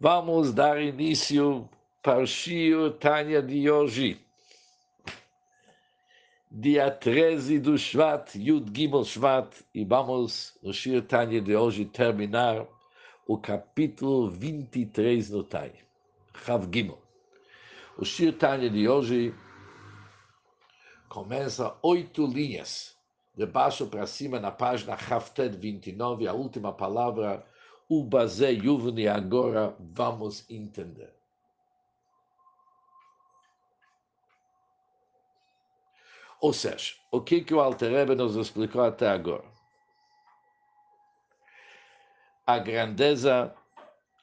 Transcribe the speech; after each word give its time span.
Vamos 0.00 0.54
dar 0.54 0.80
início 0.80 1.68
para 2.00 2.20
o 2.20 2.26
Shio 2.26 2.92
Tanya 2.92 3.42
de 3.42 3.68
hoje. 3.68 4.24
Dia 6.48 6.88
13 6.88 7.58
do 7.58 7.76
Shvat, 7.76 8.36
Yud 8.36 8.70
Gimel 8.72 9.04
Shvat, 9.04 9.52
e 9.74 9.84
vamos 9.84 10.56
no 10.62 10.72
Shio 10.72 11.02
Tanya 11.02 11.40
de 11.40 11.56
hoje 11.56 11.84
terminar 11.84 12.64
o 13.26 13.36
capítulo 13.36 14.30
23 14.30 15.30
do 15.30 15.42
Tanya, 15.42 15.84
Chav 16.44 16.68
Gimel. 16.72 17.02
O 17.96 18.04
Shio 18.04 18.32
Tanya 18.32 18.70
de 18.70 18.88
hoje 18.88 19.34
começa 21.08 21.76
oito 21.82 22.24
linhas, 22.24 22.96
de 23.36 23.44
baixo 23.46 23.84
para 23.88 24.06
cima, 24.06 24.38
na 24.38 24.52
página 24.52 24.94
Hafted 24.94 25.56
29, 25.56 26.28
a 26.28 26.32
última 26.32 26.72
palavra 26.72 27.44
o 27.88 28.04
Bazé 28.04 28.50
Yuvni 28.50 29.08
agora 29.08 29.74
vamos 29.78 30.48
entender. 30.50 31.14
Ou 36.40 36.52
seja, 36.52 36.94
o 37.10 37.20
que, 37.20 37.40
que 37.40 37.54
o 37.54 37.60
Alterebe 37.60 38.14
nos 38.14 38.36
explicou 38.36 38.84
até 38.84 39.08
agora? 39.08 39.44
A 42.46 42.58
grandeza, 42.58 43.54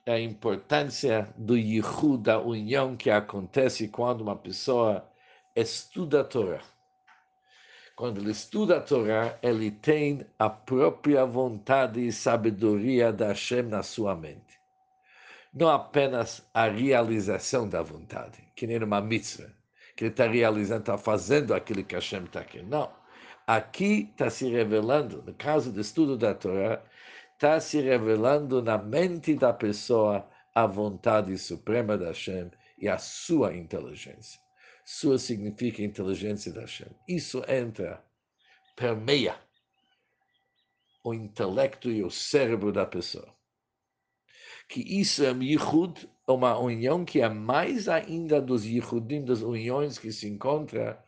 a 0.05 0.19
importância 0.19 1.33
do 1.35 1.57
Yihu, 1.57 2.17
da 2.17 2.39
união 2.39 2.95
que 2.95 3.09
acontece 3.09 3.87
quando 3.89 4.21
uma 4.21 4.35
pessoa 4.35 5.09
estuda 5.55 6.21
a 6.21 6.23
Torá 6.23 6.61
quando 7.95 8.19
ele 8.19 8.31
estuda 8.31 8.77
a 8.77 8.81
Torá, 8.81 9.37
ele 9.41 9.71
tem 9.71 10.25
a 10.37 10.49
própria 10.49 11.25
vontade 11.25 12.05
e 12.05 12.11
sabedoria 12.11 13.13
da 13.13 13.27
Hashem 13.27 13.63
na 13.63 13.81
sua 13.83 14.13
mente. 14.15 14.59
Não 15.53 15.69
apenas 15.69 16.45
a 16.53 16.67
realização 16.67 17.69
da 17.69 17.81
vontade, 17.81 18.43
que 18.53 18.67
nem 18.67 18.83
uma 18.83 18.99
mitzvah, 18.99 19.49
que 19.95 20.03
ele 20.03 20.11
está 20.11 20.27
realizando, 20.27 20.81
está 20.81 20.97
fazendo 20.97 21.53
aquilo 21.53 21.85
que 21.85 21.95
Hashem 21.95 22.25
está 22.25 22.43
querendo. 22.43 22.69
Não. 22.69 22.91
Aqui 23.47 24.09
está 24.11 24.29
se 24.29 24.49
revelando, 24.49 25.23
no 25.25 25.33
caso 25.33 25.71
do 25.71 25.79
estudo 25.79 26.17
da 26.17 26.35
Torá, 26.35 26.83
está 27.33 27.59
se 27.61 27.79
revelando 27.79 28.61
na 28.61 28.77
mente 28.77 29.35
da 29.35 29.53
pessoa 29.53 30.27
a 30.53 30.65
vontade 30.65 31.37
suprema 31.37 31.97
da 31.97 32.07
Hashem 32.07 32.51
e 32.77 32.89
a 32.89 32.97
sua 32.97 33.55
inteligência. 33.55 34.44
Sua 34.85 35.17
significa 35.17 35.81
inteligência 35.81 36.53
da 36.53 36.61
Hashem. 36.61 36.87
Isso 37.07 37.41
entra, 37.49 38.05
permeia 38.75 39.35
o 41.03 41.11
intelecto 41.11 41.89
e 41.89 42.03
o 42.03 42.11
cérebro 42.11 42.71
da 42.71 42.85
pessoa. 42.85 43.35
Que 44.69 44.81
isso 44.81 45.23
é 45.23 45.31
um 45.31 45.41
yichud, 45.41 46.07
uma 46.27 46.57
união 46.59 47.03
que 47.03 47.19
é 47.19 47.27
mais 47.27 47.89
ainda 47.89 48.39
dos 48.39 48.63
yichudim, 48.63 49.25
das 49.25 49.41
uniões 49.41 49.97
que 49.97 50.11
se 50.11 50.27
encontra 50.27 51.03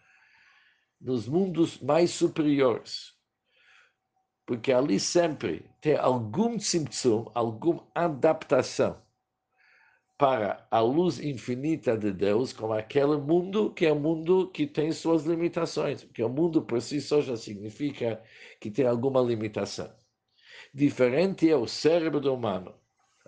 nos 0.99 1.27
mundos 1.27 1.79
mais 1.79 2.09
superiores. 2.09 3.13
Porque 4.43 4.73
ali 4.73 4.99
sempre 4.99 5.69
tem 5.81 5.95
algum 5.97 6.57
tzimtzum, 6.57 7.29
alguma 7.35 7.87
adaptação 7.93 8.99
para 10.17 10.67
a 10.71 10.79
luz 10.79 11.19
infinita 11.19 11.95
de 11.97 12.11
Deus 12.11 12.51
como 12.51 12.73
aquele 12.73 13.17
mundo 13.17 13.71
que 13.71 13.85
é 13.85 13.93
um 13.93 13.99
mundo 13.99 14.49
que 14.49 14.65
tem 14.65 14.91
suas 14.91 15.25
limitações, 15.25 16.03
porque 16.03 16.23
o 16.23 16.29
mundo 16.29 16.61
por 16.63 16.81
si 16.81 16.99
só 16.99 17.21
já 17.21 17.37
significa 17.37 18.21
que 18.59 18.71
tem 18.71 18.87
alguma 18.87 19.21
limitação. 19.21 19.93
Diferente 20.73 21.49
é 21.49 21.55
o 21.55 21.67
cérebro 21.67 22.33
humano. 22.33 22.73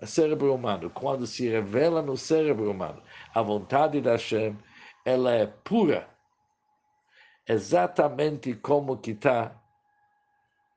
O 0.01 0.05
cérebro 0.05 0.53
humano, 0.53 0.89
quando 0.89 1.27
se 1.27 1.47
revela 1.47 2.01
no 2.01 2.17
cérebro 2.17 2.71
humano 2.71 3.03
a 3.33 3.41
vontade 3.41 4.01
da 4.01 4.11
Hashem, 4.11 4.57
ela 5.05 5.33
é 5.33 5.45
pura, 5.45 6.09
exatamente 7.47 8.53
como 8.55 8.97
que 8.97 9.11
está 9.11 9.61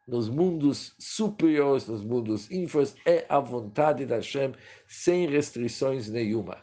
nos 0.07 0.29
mundos 0.29 0.95
superiores, 0.99 1.87
nos 1.87 2.03
mundos 2.03 2.51
inferiores, 2.51 2.97
é 3.07 3.25
a 3.29 3.39
vontade 3.39 4.05
da 4.05 4.17
Hashem, 4.17 4.55
sem 4.87 5.29
restrições 5.29 6.09
nenhuma, 6.09 6.63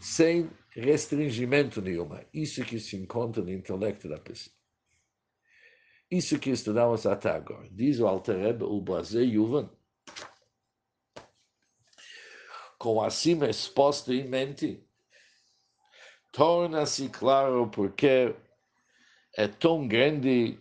sem 0.00 0.50
restringimento 0.70 1.80
nenhuma. 1.80 2.24
Isso 2.32 2.64
que 2.64 2.78
se 2.80 2.96
encontra 2.96 3.42
no 3.42 3.52
intelecto 3.52 4.08
da 4.08 4.18
pessoa. 4.18 4.54
Isso 6.10 6.38
que 6.38 6.50
estudamos 6.50 7.06
até 7.06 7.30
agora. 7.30 7.68
Diz 7.70 7.98
o 7.98 8.06
Alter 8.06 8.36
Rebbe, 8.36 8.64
o 8.64 8.80
Blazer 8.80 9.22
Yuvan, 9.22 9.70
com 12.78 13.00
acima 13.00 13.48
exposto 13.48 14.12
em 14.12 14.28
mente, 14.28 14.84
torna-se 16.32 17.08
claro 17.08 17.68
porque 17.68 18.34
é 19.36 19.46
tão 19.46 19.86
grande 19.86 20.58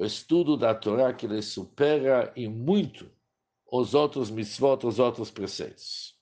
o 0.00 0.04
estudo 0.06 0.56
da 0.56 0.74
Torá 0.74 1.12
que 1.12 1.26
ele 1.26 1.42
supera 1.42 2.32
em 2.34 2.48
muito 2.48 3.12
os 3.70 3.92
outros 3.92 4.30
mitzvot, 4.30 4.86
os 4.86 4.98
outros 4.98 5.30
preceitos. 5.30 6.18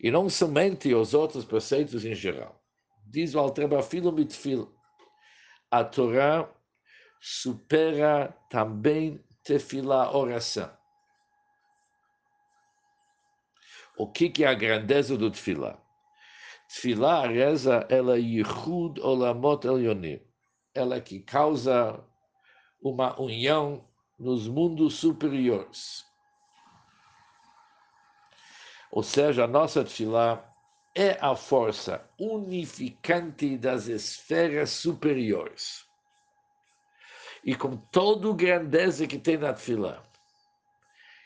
E 0.00 0.08
não 0.08 0.30
somente 0.30 0.94
os 0.94 1.14
outros 1.14 1.44
preceitos 1.44 2.04
em 2.04 2.14
geral. 2.14 2.62
Diz 3.04 3.34
o 3.34 3.40
Altreba 3.40 3.82
Filo 3.82 4.12
Mitfil, 4.12 4.72
a 5.68 5.82
Torá 5.82 6.48
supera 7.20 8.32
também 8.48 9.20
tefilá, 9.42 10.16
oração. 10.16 10.70
O 13.96 14.06
que, 14.12 14.30
que 14.30 14.44
é 14.44 14.46
a 14.46 14.54
grandeza 14.54 15.18
do 15.18 15.28
tefilá? 15.28 15.76
Tefilá, 16.68 17.24
a 17.24 17.26
reza, 17.26 17.84
ela 17.90 18.16
é 18.16 18.20
yichud 18.20 19.00
olamot 19.00 19.66
elyonim. 19.66 20.20
Ela 20.72 21.00
que 21.00 21.18
causa 21.18 22.06
uma 22.80 23.20
união 23.20 23.84
nos 24.18 24.48
mundos 24.48 24.94
superiores. 24.94 26.06
Ou 28.90 29.02
seja, 29.02 29.44
a 29.44 29.48
nossa 29.48 29.84
tefilá 29.84 30.44
é 30.94 31.18
a 31.20 31.36
força 31.36 32.08
unificante 32.18 33.56
das 33.56 33.86
esferas 33.86 34.70
superiores. 34.70 35.86
E 37.44 37.54
com 37.54 37.76
toda 37.76 38.30
a 38.30 38.34
grandeza 38.34 39.06
que 39.06 39.18
tem 39.18 39.36
na 39.36 39.52
tefilá, 39.52 40.02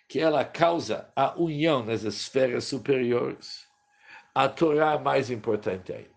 que 0.09 0.21
ela 0.21 0.45
causa 0.45 1.11
a 1.17 1.35
união 1.41 1.85
nas 1.85 2.03
esferas 2.03 2.65
superiores, 2.65 3.67
a 4.35 4.49
Torá 4.49 4.93
é 4.93 4.99
mais 4.99 5.31
importante 5.31 5.93
ainda. 5.93 6.11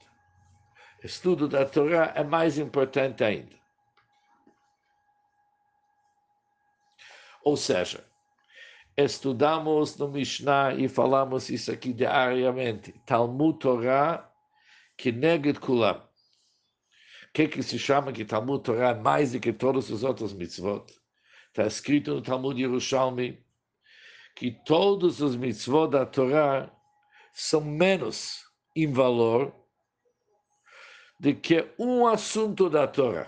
Estudo 1.04 1.48
da 1.48 1.66
Torá 1.66 2.12
é 2.16 2.24
mais 2.24 2.58
importante 2.58 3.24
ainda. 3.24 3.56
Ou 7.46 7.56
seja, 7.56 8.04
estudamos 8.98 9.96
no 9.98 10.08
Mishnah 10.08 10.74
e 10.74 10.90
falamos 10.90 11.48
isso 11.50 11.72
aqui 11.72 11.94
diariamente. 11.94 12.92
Talmud 13.06 13.60
Torah 13.60 14.28
que 14.98 15.12
neged 15.12 15.60
kulam. 15.60 15.98
O 15.98 17.34
que, 17.36 17.48
que 17.48 17.62
se 17.62 17.78
chama 17.78 18.12
que 18.12 18.26
Talmud 18.26 18.64
Torah 18.64 18.90
é 18.90 18.94
mais 18.96 19.34
do 19.34 19.40
que 19.40 19.54
todos 19.54 19.92
os 19.92 20.04
outros 20.04 20.34
mitzvot? 20.34 20.86
Está 21.50 21.68
escrito 21.68 22.16
no 22.16 22.22
Talmud 22.22 22.60
Yerushalmi 22.60 23.46
que 24.36 24.52
todos 24.66 25.22
os 25.22 25.36
mitzvot 25.36 25.92
da 25.92 26.06
Torá 26.06 26.72
são 27.32 27.62
menos 27.62 28.44
em 28.76 28.92
valor 28.92 29.54
do 31.20 31.36
que 31.36 31.70
um 31.78 32.08
assunto 32.08 32.72
da 32.72 32.88
Torá. 32.88 33.28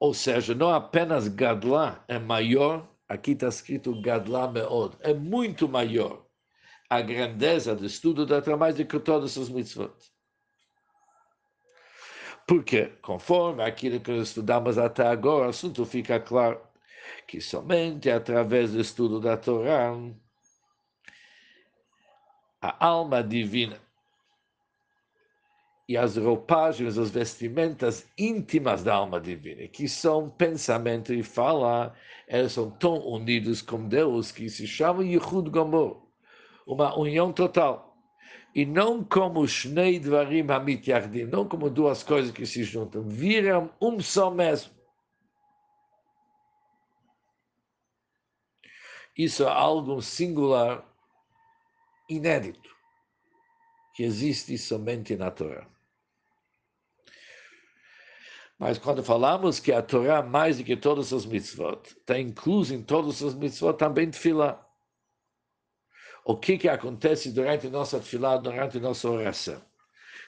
Ou 0.00 0.14
seja, 0.14 0.54
não 0.54 0.70
apenas 0.70 1.26
Gadlá 1.26 2.04
é 2.06 2.18
maior, 2.18 2.88
aqui 3.08 3.32
está 3.32 3.48
escrito 3.48 4.00
Gadlá 4.00 4.50
Meod, 4.50 4.96
é 5.00 5.12
muito 5.12 5.68
maior 5.68 6.24
a 6.88 7.00
grandeza 7.00 7.74
do 7.74 7.84
estudo 7.84 8.24
da 8.24 8.40
Torá 8.40 8.70
do 8.70 8.84
que 8.84 8.98
todos 9.00 9.36
os 9.36 9.48
mitzvot. 9.48 9.92
Porque, 12.46 12.86
conforme 13.02 13.62
aquilo 13.62 14.00
que 14.00 14.12
estudamos 14.12 14.78
até 14.78 15.06
agora, 15.06 15.46
o 15.46 15.50
assunto 15.50 15.84
fica 15.84 16.18
claro 16.18 16.60
que 17.26 17.40
somente 17.40 18.10
através 18.10 18.72
do 18.72 18.80
estudo 18.80 19.20
da 19.20 19.36
Torá 19.36 19.92
a 22.60 22.86
alma 22.86 23.22
divina 23.22 23.78
e 25.88 25.96
as 25.96 26.18
roupagens, 26.18 26.98
as 26.98 27.10
vestimentas 27.10 28.06
íntimas 28.18 28.84
da 28.84 28.94
alma 28.94 29.18
divina, 29.18 29.66
que 29.68 29.88
são 29.88 30.28
pensamento 30.28 31.14
e 31.14 31.22
fala, 31.22 31.94
elas 32.26 32.52
são 32.52 32.70
tão 32.70 32.98
unidos 33.06 33.62
com 33.62 33.88
Deus 33.88 34.30
que 34.30 34.50
se 34.50 34.66
chamam 34.66 35.02
Yichud 35.02 35.48
Gomor, 35.48 36.06
uma 36.66 36.94
união 36.94 37.32
total. 37.32 37.96
E 38.54 38.66
não 38.66 39.02
como 39.02 39.48
Shnei 39.48 39.98
Dvarim 39.98 40.50
Hamit 40.50 40.90
Yardim, 40.90 41.24
não 41.24 41.48
como 41.48 41.70
duas 41.70 42.02
coisas 42.02 42.32
que 42.32 42.44
se 42.44 42.64
juntam, 42.64 43.02
viram 43.02 43.70
um 43.80 43.98
só 43.98 44.30
mesmo. 44.30 44.76
Isso 49.16 49.42
é 49.42 49.48
algo 49.50 50.02
singular, 50.02 50.84
inédito, 52.10 52.68
que 53.94 54.02
existe 54.02 54.56
somente 54.58 55.16
na 55.16 55.30
Torá. 55.30 55.66
Mas 58.58 58.76
quando 58.76 59.04
falamos 59.04 59.60
que 59.60 59.72
a 59.72 59.80
Torá, 59.80 60.20
mais 60.20 60.58
do 60.58 60.64
que 60.64 60.76
todas 60.76 61.12
as 61.12 61.24
mitzvot, 61.24 61.80
está 61.86 62.18
incluso 62.18 62.74
em 62.74 62.82
todas 62.82 63.22
as 63.22 63.34
mitzvot 63.34 63.74
também 63.74 64.10
tefilá. 64.10 64.66
O 66.24 66.36
que, 66.36 66.58
que 66.58 66.68
acontece 66.68 67.30
durante 67.30 67.68
nossa 67.68 68.00
tefilá, 68.00 68.36
durante 68.36 68.80
nossa 68.80 69.08
oração? 69.08 69.62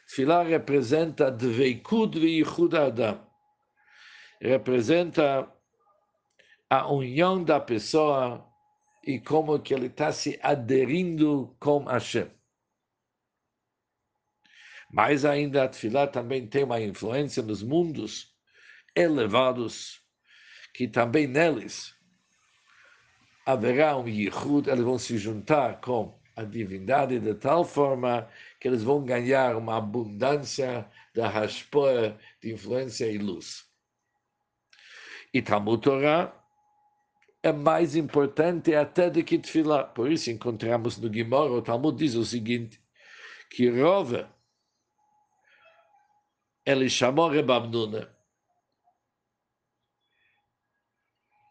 Tefilá 0.07 0.45
representa 0.45 1.31
Dveikud 1.31 2.19
Yichud 2.19 2.77
Adam. 2.77 3.21
Representa 4.41 5.53
a 6.71 6.91
união 6.91 7.43
da 7.43 7.59
pessoa 7.59 8.47
e 9.05 9.19
como 9.19 9.59
que 9.59 9.75
ele 9.75 9.87
está 9.87 10.13
se 10.13 10.39
aderindo 10.41 11.57
com 11.59 11.85
Hashem. 11.85 12.31
Mais 14.93 15.25
ainda, 15.25 15.65
a 15.65 15.69
Tefilá 15.69 16.07
também 16.07 16.47
tem 16.47 16.65
uma 16.65 16.81
influência 16.81 17.43
nos 17.43 17.63
mundos 17.63 18.35
elevados, 18.95 20.01
que 20.75 20.89
também 20.89 21.27
neles 21.27 21.95
haverá 23.47 23.97
um 23.97 24.07
Yichud, 24.07 24.69
eles 24.69 24.85
vão 24.85 24.99
se 24.99 25.17
juntar 25.19 25.81
com 25.81 26.19
a 26.37 26.45
divindade 26.45 27.19
de 27.19 27.35
tal 27.35 27.65
forma 27.65 28.29
que 28.61 28.69
eles 28.69 28.83
vão 28.83 29.05
ganhar 29.05 29.57
uma 29.57 29.77
abundância 29.77 30.89
da 31.15 31.29
raspoa 31.29 32.19
de 32.41 32.53
influência 32.53 33.07
e 33.07 33.19
luz. 33.19 33.65
E 35.33 35.43
Talmud 35.43 35.83
Torah 35.83 36.35
é 37.43 37.53
mais 37.53 37.97
importante 37.97 38.75
até 38.75 39.11
do 39.11 39.23
que 39.23 39.39
Tfilah. 39.39 39.85
Por 39.85 40.11
isso 40.11 40.31
encontramos 40.31 40.99
no 40.99 41.13
Gimor, 41.13 41.51
o 41.51 41.63
Talmud 41.63 41.97
diz 41.97 42.15
o 42.15 42.25
seguinte, 42.25 42.81
que 43.51 43.69
Rove, 43.69 44.27
ele 46.71 46.89
chamou 46.89 47.29
Rebabnuna, 47.29 48.09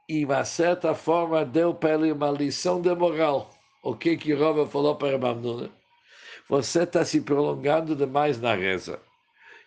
e, 0.08 0.26
de 0.26 0.46
certa 0.46 0.96
forma, 0.96 1.46
deu 1.46 1.74
para 1.74 1.94
ele 1.94 2.12
uma 2.12 2.32
lição 2.32 2.82
de 2.82 2.94
moral. 2.96 3.52
O 3.84 3.96
que 3.96 4.18
que 4.18 4.34
Rove 4.34 4.70
falou 4.70 4.96
para 4.96 5.10
Rebabnuna? 5.10 5.70
você 6.50 6.82
está 6.82 7.06
se 7.06 7.22
prolongando 7.22 7.96
demais 7.96 8.42
na 8.42 8.56
reza. 8.56 9.00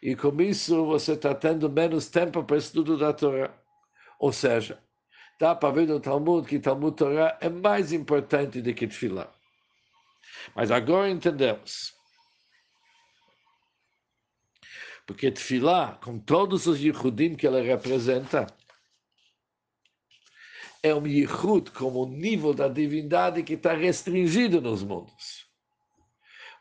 E 0.02 0.16
com 0.16 0.42
isso 0.42 0.84
você 0.84 1.12
está 1.12 1.32
tendo 1.32 1.70
menos 1.70 2.08
tempo 2.08 2.42
para 2.42 2.56
estudo 2.56 2.98
da 2.98 3.12
Torá. 3.12 3.54
Ou 4.18 4.32
seja, 4.32 4.82
dá 5.38 5.54
para 5.54 5.72
ver 5.72 5.86
no 5.86 6.00
Talmud 6.00 6.46
que 6.46 6.58
Talmud 6.58 6.96
Torá 6.96 7.38
é 7.40 7.48
mais 7.48 7.92
importante 7.92 8.60
do 8.60 8.74
que 8.74 8.88
Tfilah. 8.88 9.30
Mas 10.56 10.72
agora 10.72 11.08
entendemos. 11.08 11.94
Porque 15.12 15.30
Tfilah, 15.30 15.98
com 16.02 16.18
todos 16.18 16.66
os 16.66 16.80
Yichudim 16.80 17.34
que 17.34 17.46
ela 17.46 17.62
representa, 17.62 18.46
é 20.82 20.94
um 20.94 21.06
Yichud 21.06 21.70
como 21.70 22.02
o 22.02 22.08
nível 22.08 22.52
da 22.52 22.68
divindade 22.68 23.42
que 23.42 23.54
está 23.54 23.74
restringido 23.74 24.60
nos 24.60 24.82
mundos 24.82 25.52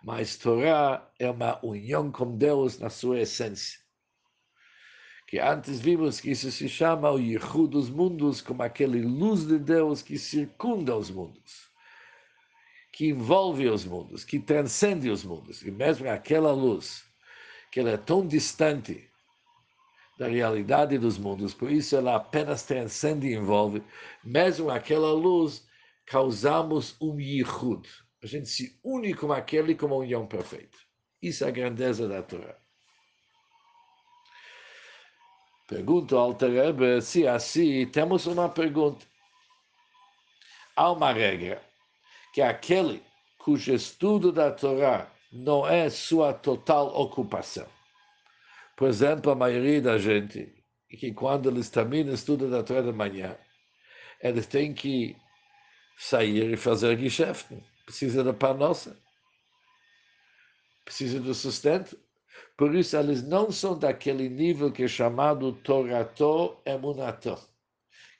mas 0.03 0.35
Torá 0.35 1.07
é 1.19 1.29
uma 1.29 1.63
união 1.63 2.11
com 2.11 2.35
Deus 2.35 2.79
na 2.79 2.89
sua 2.89 3.19
essência. 3.19 3.79
Que 5.27 5.39
antes 5.39 5.79
vimos 5.79 6.19
que 6.19 6.31
isso 6.31 6.51
se 6.51 6.67
chama 6.67 7.09
o 7.11 7.19
Yichud 7.19 7.69
dos 7.69 7.89
mundos, 7.89 8.41
como 8.41 8.63
aquele 8.63 9.01
luz 9.01 9.45
de 9.45 9.57
Deus 9.59 10.01
que 10.01 10.17
circunda 10.17 10.95
os 10.95 11.09
mundos, 11.09 11.69
que 12.91 13.07
envolve 13.07 13.69
os 13.69 13.85
mundos, 13.85 14.25
que 14.25 14.39
transcende 14.39 15.09
os 15.09 15.23
mundos. 15.23 15.61
E 15.61 15.71
mesmo 15.71 16.09
aquela 16.09 16.51
luz, 16.51 17.05
que 17.71 17.79
ela 17.79 17.91
é 17.91 17.97
tão 17.97 18.27
distante 18.27 19.09
da 20.19 20.27
realidade 20.27 20.97
dos 20.97 21.17
mundos, 21.17 21.53
por 21.53 21.71
isso 21.71 21.95
ela 21.95 22.15
apenas 22.15 22.63
transcende 22.63 23.27
e 23.27 23.33
envolve, 23.33 23.81
mesmo 24.23 24.69
aquela 24.69 25.11
luz, 25.13 25.65
causamos 26.05 26.95
um 27.01 27.19
Yichud, 27.19 27.87
a 28.21 28.27
gente 28.27 28.47
se 28.47 28.79
une 28.83 29.13
com 29.15 29.31
aquele 29.31 29.73
como 29.73 29.95
uma 29.95 30.03
união 30.03 30.27
perfeita. 30.27 30.77
Isso 31.21 31.43
é 31.43 31.47
a 31.47 31.51
grandeza 31.51 32.07
da 32.07 32.21
Torá. 32.21 32.55
Pergunto 35.67 36.17
ao 36.17 36.33
Terebe 36.33 37.01
se 37.01 37.25
assim 37.25 37.87
temos 37.87 38.27
uma 38.27 38.49
pergunta. 38.49 39.05
Há 40.75 40.91
uma 40.91 41.11
regra 41.11 41.63
que 42.33 42.41
aquele 42.41 43.01
cujo 43.37 43.73
estudo 43.73 44.31
da 44.31 44.51
Torá 44.51 45.09
não 45.31 45.67
é 45.67 45.89
sua 45.89 46.33
total 46.33 46.87
ocupação. 46.99 47.67
Por 48.75 48.89
exemplo, 48.89 49.31
a 49.31 49.35
maioria 49.35 49.81
da 49.81 49.97
gente, 49.97 50.53
que 50.89 51.13
quando 51.13 51.49
eles 51.49 51.69
terminam 51.69 52.13
estudo 52.13 52.49
da 52.49 52.63
Torá 52.63 52.81
de 52.81 52.91
manhã, 52.91 53.37
eles 54.21 54.45
têm 54.47 54.73
que 54.73 55.15
sair 55.97 56.51
e 56.51 56.57
fazer 56.57 56.97
geschäfte 56.97 57.63
precisa 57.91 58.23
da 58.23 58.33
panossa, 58.33 58.97
precisa 60.85 61.19
do 61.19 61.33
sustento. 61.33 61.97
Por 62.57 62.73
isso, 62.73 62.95
eles 62.95 63.21
não 63.21 63.51
são 63.51 63.77
daquele 63.77 64.29
nível 64.29 64.71
que 64.71 64.83
é 64.83 64.87
chamado 64.87 65.51
Torato 65.51 66.57
Emunato, 66.65 67.37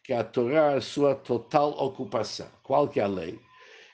que 0.03 0.11
a 0.11 0.23
Torá 0.23 0.73
é 0.73 0.81
sua 0.81 1.15
total 1.15 1.71
ocupação. 1.71 2.49
Qual 2.63 2.87
que 2.89 2.99
é 2.99 3.03
a 3.03 3.07
lei? 3.07 3.39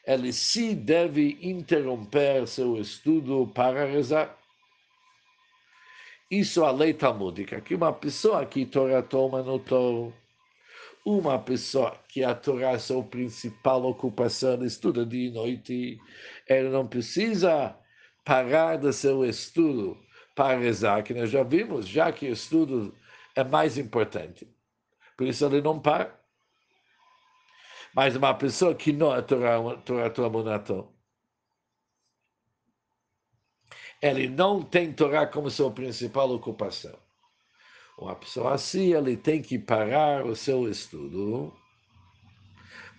Ele 0.08 0.34
se 0.34 0.74
deve 0.74 1.38
interromper 1.42 2.48
seu 2.48 2.80
estudo 2.80 3.52
para 3.54 3.86
rezar. 3.86 4.36
Isso 6.32 6.64
é 6.64 6.68
a 6.68 6.72
lei 6.72 6.94
talmúdica, 6.94 7.62
que 7.62 7.76
uma 7.76 7.94
pessoa 7.94 8.46
que 8.46 8.66
Torato 8.66 9.18
Emunato 9.18 10.14
uma 11.08 11.40
pessoa 11.40 11.98
que 12.10 12.22
a 12.22 12.36
Torá 12.36 12.72
é 12.72 12.80
sua 12.80 13.02
principal 13.02 13.86
ocupação, 13.86 14.62
estuda 14.66 15.06
dia 15.06 15.30
e 15.30 15.32
noite, 15.32 15.98
ele 16.46 16.68
não 16.68 16.86
precisa 16.86 17.74
parar 18.26 18.76
do 18.76 18.92
seu 18.92 19.24
estudo 19.24 19.98
para 20.36 20.60
rezar, 20.60 21.02
que 21.04 21.14
nós 21.14 21.30
já 21.30 21.44
vimos, 21.44 21.88
já 21.88 22.12
que 22.12 22.28
o 22.28 22.34
estudo 22.34 22.94
é 23.34 23.44
mais 23.44 23.78
importante. 23.78 24.46
Por 25.16 25.28
isso 25.28 25.46
ele 25.46 25.62
não 25.62 25.80
para. 25.80 26.17
Mas 27.98 28.16
uma 28.16 28.32
pessoa 28.32 28.76
que 28.76 28.94
não 28.94 29.16
é 29.16 29.24
Torá, 29.24 29.58
Torá 30.12 30.30
Monato, 30.30 30.88
ele 34.00 34.30
não 34.30 34.62
tem 34.62 34.94
Torá 34.94 35.26
como 35.26 35.50
sua 35.50 35.72
principal 35.72 36.30
ocupação. 36.30 36.96
Uma 37.98 38.16
pessoa 38.16 38.54
assim, 38.54 38.94
ele 38.94 39.18
tem 39.18 39.42
que 39.42 39.58
parar 39.58 40.28
o 40.28 40.36
seu 40.36 40.70
estudo 40.70 41.52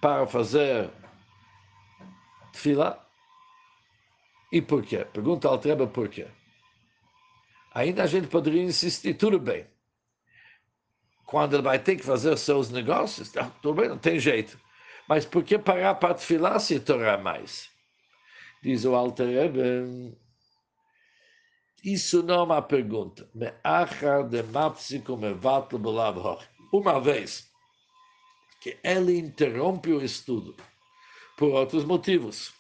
para 0.01 0.27
fazer 0.27 0.91
fila. 2.53 3.09
E 4.51 4.61
por 4.61 4.83
quê? 4.83 5.05
Pergunta 5.05 5.47
ao 5.47 5.59
Treba 5.59 5.87
por 5.87 6.09
quê. 6.09 6.27
Ainda 7.73 8.03
a 8.03 8.07
gente 8.09 8.27
poderia 8.27 8.65
insistir, 8.65 9.15
tudo 9.15 9.39
bem. 9.39 9.65
Quando 11.25 11.55
ele 11.55 11.63
vai 11.63 11.79
ter 11.79 11.95
que 11.95 12.03
fazer 12.03 12.37
seus 12.37 12.69
negócios, 12.69 13.31
tá, 13.31 13.49
tudo 13.63 13.81
bem, 13.81 13.89
não 13.91 13.99
tem 13.99 14.19
jeito. 14.19 14.59
Mas 15.09 15.25
por 15.25 15.43
que 15.43 15.59
parar 15.59 15.95
para 15.95 16.19
filar 16.19 16.61
se 16.61 16.79
torar 16.79 17.23
mais? 17.23 17.71
Diz 18.63 18.85
o 18.85 18.95
Alter 18.95 19.27
Rebbe, 19.27 20.15
isso 21.83 22.23
não 22.23 22.35
é 22.35 22.43
uma 22.43 22.63
pergunta. 22.63 23.27
Uma 26.71 27.01
vez 27.01 27.51
que 28.61 28.79
ele 28.85 29.19
interrompe 29.19 29.93
o 29.93 30.05
estudo 30.05 30.55
por 31.39 31.53
outros 31.53 31.85
motivos, 31.85 32.53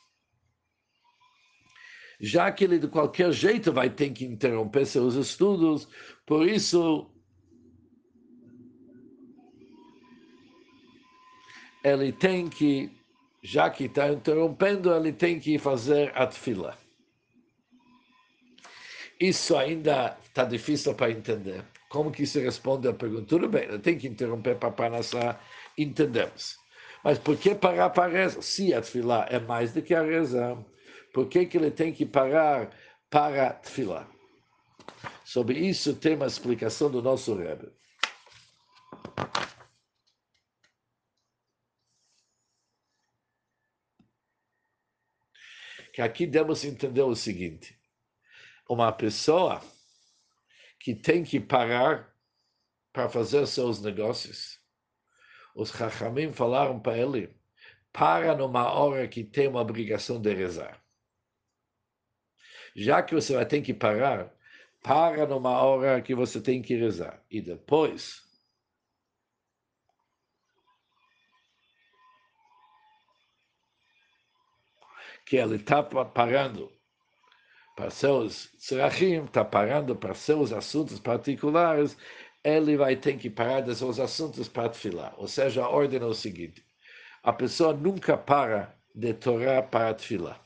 já 2.21 2.50
que 2.50 2.64
ele 2.64 2.78
de 2.78 2.88
qualquer 2.88 3.33
jeito 3.33 3.73
vai 3.73 3.90
ter 3.90 4.11
que 4.11 4.25
interromper 4.25 4.87
seus 4.87 5.14
estudos, 5.14 5.88
por 6.25 6.49
isso 6.49 7.11
ele 11.92 12.12
tem 12.12 12.49
que, 12.49 12.90
já 13.42 13.71
que 13.71 13.85
está 13.85 14.09
interrompendo, 14.09 14.92
ele 14.95 15.12
tem 15.12 15.38
que 15.38 15.59
fazer 15.59 16.12
a 16.14 16.30
fila. 16.30 16.76
Isso 19.21 19.57
ainda 19.57 20.16
está 20.25 20.45
difícil 20.45 20.95
para 20.95 21.11
entender. 21.11 21.64
Como 21.88 22.12
que 22.12 22.26
se 22.26 22.40
responde 22.40 22.87
à 22.87 22.92
pergunta? 22.92 23.26
Tudo 23.26 23.49
bem, 23.49 23.78
tem 23.80 23.99
que 23.99 24.07
interromper 24.07 24.57
para 24.57 24.71
Panassá, 24.71 25.40
entendemos. 25.76 26.57
Mas 27.02 27.18
por 27.18 27.37
que 27.37 27.54
parar 27.54 27.90
para 27.90 28.12
rezar? 28.12 28.42
Se 28.42 28.75
a 28.75 28.80
tefilá 28.80 29.26
é 29.30 29.38
mais 29.38 29.73
do 29.73 29.83
que 29.83 29.95
a 29.95 30.02
reza, 30.02 30.57
por 31.12 31.26
que, 31.28 31.47
que 31.47 31.57
ele 31.57 31.71
tem 31.71 31.92
que 31.92 32.04
parar 32.04 32.71
para 33.11 33.54
tefilá? 33.54 34.07
Sobre 35.25 35.59
isso 35.59 35.95
tem 35.95 36.14
uma 36.14 36.26
explicação 36.26 36.90
do 36.90 37.02
nosso 37.02 37.35
Rebbe. 37.35 37.77
Que 45.99 46.02
aqui 46.02 46.28
devemos 46.28 46.64
entender 46.64 47.02
o 47.02 47.17
seguinte: 47.17 47.76
uma 48.69 48.93
pessoa 48.93 49.61
que 50.78 50.95
tem 50.95 51.25
que 51.25 51.40
parar 51.40 52.14
para 52.93 53.09
fazer 53.09 53.45
seus 53.49 53.83
negócios, 53.83 54.61
os 55.57 55.71
Chachamim 55.71 56.33
falaram 56.33 56.78
para 56.78 56.97
ele: 56.97 57.37
para 57.93 58.37
numa 58.37 58.73
hora 58.73 59.09
que 59.09 59.25
tem 59.25 59.49
uma 59.49 59.61
obrigação 59.61 60.23
de 60.23 60.33
rezar. 60.33 60.81
Já 62.76 63.02
que 63.02 63.12
você 63.12 63.35
vai 63.35 63.45
ter 63.45 63.61
que 63.61 63.75
parar, 63.75 64.33
para 64.81 65.26
numa 65.26 65.61
hora 65.61 66.00
que 66.00 66.14
você 66.14 66.40
tem 66.40 66.62
que 66.62 66.76
rezar. 66.76 67.21
E 67.28 67.40
depois, 67.40 68.23
que 75.28 75.37
ele 75.37 75.56
está 75.56 75.82
parando 75.82 76.73
para 77.76 77.90
seus 77.90 78.50
tzrachim, 78.58 79.25
está 79.25 79.44
parando 79.44 79.94
para 79.94 80.14
seus 80.14 80.52
assuntos 80.54 80.99
particulares, 80.99 81.99
ele 82.42 82.78
vai 82.78 82.97
ter 82.97 83.18
que 83.18 83.28
parar 83.28 83.61
dos 83.61 83.76
seus 83.76 84.00
assuntos 84.00 84.49
para 84.49 84.73
filar. 84.73 85.14
Ou 85.18 85.28
seja, 85.28 85.62
a 85.62 85.68
ordem 85.68 86.00
é 86.00 86.04
o 86.04 86.14
seguinte: 86.14 86.64
a 87.23 87.30
pessoa 87.30 87.75
nunca 87.75 88.16
para 88.16 88.75
de 88.94 89.12
Torá 89.12 89.62
para 89.62 89.97
filar. 89.99 90.40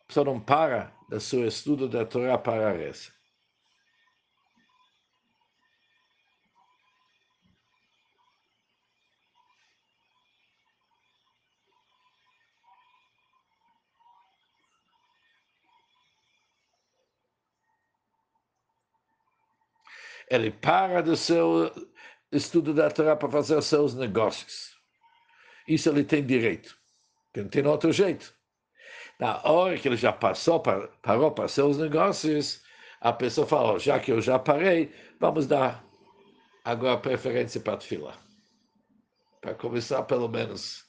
A 0.00 0.04
pessoa 0.08 0.24
não 0.24 0.40
para 0.40 0.90
do 1.10 1.20
seu 1.20 1.46
estudo 1.46 1.88
da 1.88 2.06
Torá 2.06 2.38
para 2.38 2.70
a 2.70 2.72
reza. 2.72 3.12
Ele 20.30 20.50
para 20.50 21.02
do 21.02 21.16
seu 21.16 21.72
estudo 22.32 22.74
da 22.74 22.90
Torá 22.90 23.16
para 23.16 23.30
fazer 23.30 23.60
seus 23.62 23.94
negócios. 23.94 24.76
Isso 25.68 25.88
ele 25.88 26.04
tem 26.04 26.24
direito. 26.24 26.76
Não 27.36 27.48
tem 27.48 27.66
outro 27.66 27.92
jeito. 27.92 28.34
Na 29.18 29.40
hora 29.44 29.78
que 29.78 29.88
ele 29.88 29.96
já 29.96 30.12
passou, 30.12 30.60
parou 30.60 31.30
para 31.32 31.48
seus 31.48 31.78
negócios, 31.78 32.62
a 33.00 33.12
pessoa 33.12 33.46
fala, 33.46 33.78
já 33.78 33.98
que 33.98 34.12
eu 34.12 34.20
já 34.20 34.38
parei, 34.38 34.92
vamos 35.18 35.46
dar 35.46 35.84
agora 36.64 36.98
preferência 36.98 37.60
para 37.60 37.74
a 37.74 37.80
fila. 37.80 38.14
Para 39.40 39.54
começar, 39.54 40.02
pelo 40.02 40.28
menos, 40.28 40.84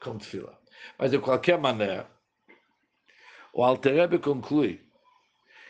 com 0.00 0.18
fila. 0.20 0.58
Mas, 0.98 1.10
de 1.10 1.18
qualquer 1.18 1.58
maneira, 1.58 2.08
o 3.52 3.64
Alter 3.64 4.18
conclui 4.20 4.84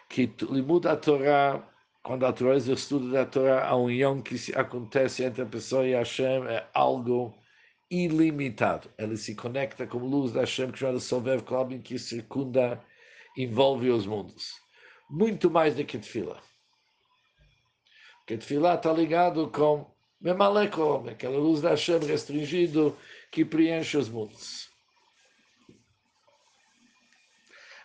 que 0.09 0.31
muda 0.63 0.93
a 0.93 0.97
Torá, 0.97 1.63
quando 2.03 2.27
a 2.27 2.33
Torá 2.33 2.55
é 2.55 2.57
o 2.57 2.73
estudo 2.73 3.13
da 3.13 3.25
Torá, 3.25 3.67
a 3.67 3.77
união 3.77 4.21
que 4.21 4.37
acontece 4.57 5.23
entre 5.23 5.43
a 5.43 5.47
pessoa 5.47 5.87
e 5.87 5.93
Hashem 5.93 6.45
é 6.49 6.67
algo 6.75 7.33
ilimitado. 7.89 8.91
Ele 8.99 9.17
se 9.17 9.35
conecta 9.35 9.87
com 9.87 9.99
a 9.99 10.03
luz 10.03 10.33
da 10.33 10.41
Hashem, 10.41 10.73
que 10.73 10.79
chama 10.79 10.99
Sovev 10.99 11.43
Klabin, 11.43 11.81
que 11.81 11.99
circunda, 11.99 12.83
envolve 13.37 13.91
os 13.91 14.05
mundos. 14.07 14.55
Muito 15.09 15.51
mais 15.51 15.77
do 15.77 15.85
que 15.85 15.99
Tfila. 15.99 16.43
Porque 18.19 18.39
Tfila 18.39 18.75
está 18.75 18.93
ligado 18.93 19.49
com 19.51 19.87
Memalekom, 20.21 21.09
aquela 21.09 21.39
luz 21.39 21.61
da 21.61 21.71
Hashem 21.71 21.99
restringido 21.99 22.97
que 23.31 23.45
preenche 23.45 23.97
os 23.97 24.09
mundos. 24.09 24.72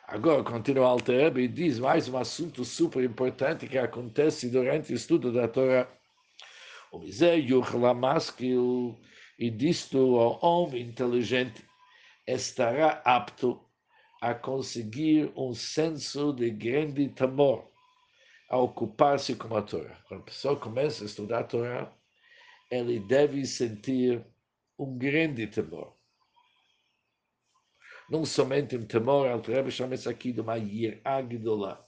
Agora, 0.10 0.42
continua 0.42 0.88
Alter 0.88 1.38
e 1.38 1.50
diz 1.50 1.80
mais 1.80 2.08
um 2.08 2.18
assunto 2.18 2.64
super 2.64 3.04
importante 3.04 3.68
que 3.68 3.78
acontece 3.78 4.50
durante 4.50 4.94
o 4.94 4.96
estudo 4.96 5.34
da 5.34 5.50
Torá. 5.50 5.86
O 6.94 7.00
Mizé 7.00 7.36
Yuchlamaskil 7.36 8.98
e 9.38 9.50
disto 9.50 9.98
o 9.98 10.40
homem 10.42 10.84
inteligente 10.84 11.62
estará 12.26 13.02
apto 13.04 13.60
a 14.22 14.34
conseguir 14.34 15.30
um 15.36 15.54
senso 15.54 16.32
de 16.32 16.52
grande 16.52 17.10
temor 17.10 17.70
a 18.50 18.58
ocupar-se 18.58 19.36
com 19.36 19.58
a 19.58 19.62
Torá. 19.62 20.02
Quando 20.08 20.22
a 20.22 20.24
pessoa 20.24 20.56
começa 20.56 21.04
a 21.04 21.08
estudar 21.08 21.40
a 21.40 21.44
Torá, 21.44 21.94
ele 22.72 23.02
deve 23.02 23.46
sentir 23.46 24.26
um 24.80 24.98
grande 24.98 25.48
temor. 25.48 25.97
Não 28.10 28.26
somente 28.26 28.78
um 28.78 28.86
temor, 28.86 29.28
o 29.28 29.42
Rebbe 29.42 29.70
isso 29.70 30.10
aqui 30.10 30.32
de 30.32 30.42
uma 30.42 30.56
yiragdola. 30.56 31.86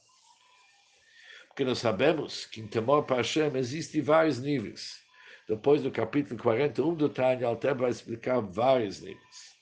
Porque 1.48 1.64
nós 1.64 1.80
sabemos 1.80 2.46
que 2.46 2.62
em 2.62 2.68
temor 2.68 3.04
para 3.04 3.18
Hashem 3.18 3.56
existem 3.56 4.02
vários 4.02 4.40
níveis. 4.40 5.00
Depois 5.48 5.82
do 5.82 5.92
capítulo 5.92 6.42
41 6.42 6.96
do 6.96 7.10
Tânia, 7.10 7.48
Alter 7.48 7.76
vai 7.76 7.90
explicar 7.90 8.40
vários 8.40 9.02
níveis. 9.02 9.58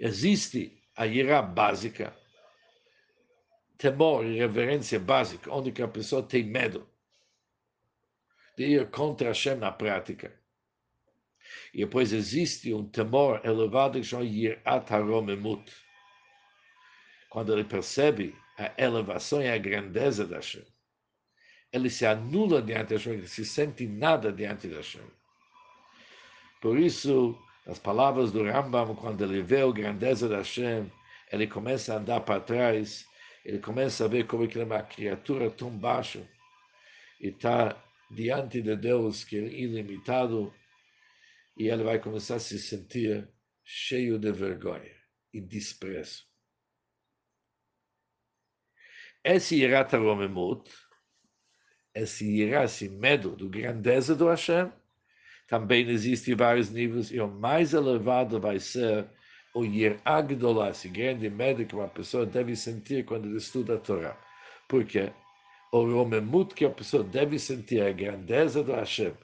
Existe 0.00 0.82
a 0.96 1.06
ira 1.06 1.42
básica, 1.42 2.16
temor 3.76 4.24
e 4.24 4.38
reverência 4.38 4.98
básica, 4.98 5.52
onde 5.52 5.82
a 5.82 5.88
pessoa 5.88 6.22
tem 6.22 6.44
medo 6.44 6.88
de 8.56 8.64
ir 8.64 8.90
contra 8.90 9.28
Hashem 9.28 9.56
na 9.56 9.70
prática. 9.70 10.32
E 11.74 11.78
depois 11.78 12.12
existe 12.12 12.72
um 12.72 12.86
temor 12.88 13.40
elevado 13.44 13.98
que 13.98 14.06
chama 14.06 14.24
Yirat 14.24 14.90
HaRomemut. 14.90 15.70
Quando 17.28 17.52
ele 17.52 17.64
percebe 17.64 18.34
a 18.56 18.72
elevação 18.78 19.42
e 19.42 19.50
a 19.50 19.58
grandeza 19.58 20.24
da 20.24 20.36
Hashem 20.36 20.64
ele 21.74 21.90
se 21.90 22.06
anula 22.06 22.62
diante 22.62 22.90
da 22.90 22.94
Hashem, 22.94 23.14
ele 23.14 23.26
se 23.26 23.44
sente 23.44 23.84
nada 23.84 24.32
diante 24.32 24.68
da 24.68 24.76
Hashem. 24.76 25.02
Por 26.60 26.78
isso, 26.78 27.36
as 27.66 27.80
palavras 27.80 28.30
do 28.30 28.44
Rambam, 28.44 28.94
quando 28.94 29.24
ele 29.24 29.42
vê 29.42 29.62
a 29.62 29.72
grandeza 29.72 30.28
da 30.28 30.36
Hashem, 30.36 30.88
ele 31.32 31.48
começa 31.48 31.92
a 31.92 31.96
andar 31.96 32.20
para 32.20 32.38
trás, 32.38 33.04
ele 33.44 33.58
começa 33.58 34.04
a 34.04 34.08
ver 34.08 34.24
como 34.28 34.44
ele 34.44 34.60
é 34.60 34.64
uma 34.64 34.82
criatura 34.82 35.50
tão 35.50 35.68
baixa 35.68 36.22
e 37.20 37.28
está 37.28 37.76
diante 38.08 38.62
de 38.62 38.76
Deus 38.76 39.24
que 39.24 39.36
é 39.36 39.42
ilimitado 39.42 40.54
e 41.56 41.68
ele 41.68 41.84
vai 41.84 41.98
começar 41.98 42.36
a 42.36 42.40
se 42.40 42.58
sentir 42.58 43.28
cheio 43.62 44.18
de 44.18 44.32
vergonha 44.32 44.94
e 45.32 45.40
desprezo. 45.40 46.24
Esse 49.24 49.56
Irat 49.56 49.92
Romemut 49.94 50.70
esse 51.94 52.26
irá, 52.26 52.64
esse 52.64 52.88
medo 52.88 53.36
do 53.36 53.48
grandeza 53.48 54.16
do 54.16 54.28
Hashem, 54.28 54.70
também 55.46 55.88
existem 55.88 56.34
vários 56.34 56.70
níveis, 56.70 57.12
e 57.12 57.20
o 57.20 57.28
mais 57.28 57.72
elevado 57.72 58.40
vai 58.40 58.58
ser 58.58 59.06
o 59.54 59.64
Yiragdolá, 59.64 60.70
esse 60.70 60.88
grande 60.88 61.30
medo 61.30 61.64
que 61.64 61.76
uma 61.76 61.88
pessoa 61.88 62.26
deve 62.26 62.56
sentir 62.56 63.04
quando 63.04 63.36
estuda 63.36 63.76
a 63.76 63.78
Torá. 63.78 64.18
Porque 64.68 65.12
o 65.72 65.84
Romemut 65.84 66.54
que 66.54 66.64
a 66.64 66.70
pessoa 66.70 67.04
deve 67.04 67.38
sentir 67.38 67.80
a 67.82 67.92
grandeza 67.92 68.64
do 68.64 68.72
Hashem, 68.72 69.14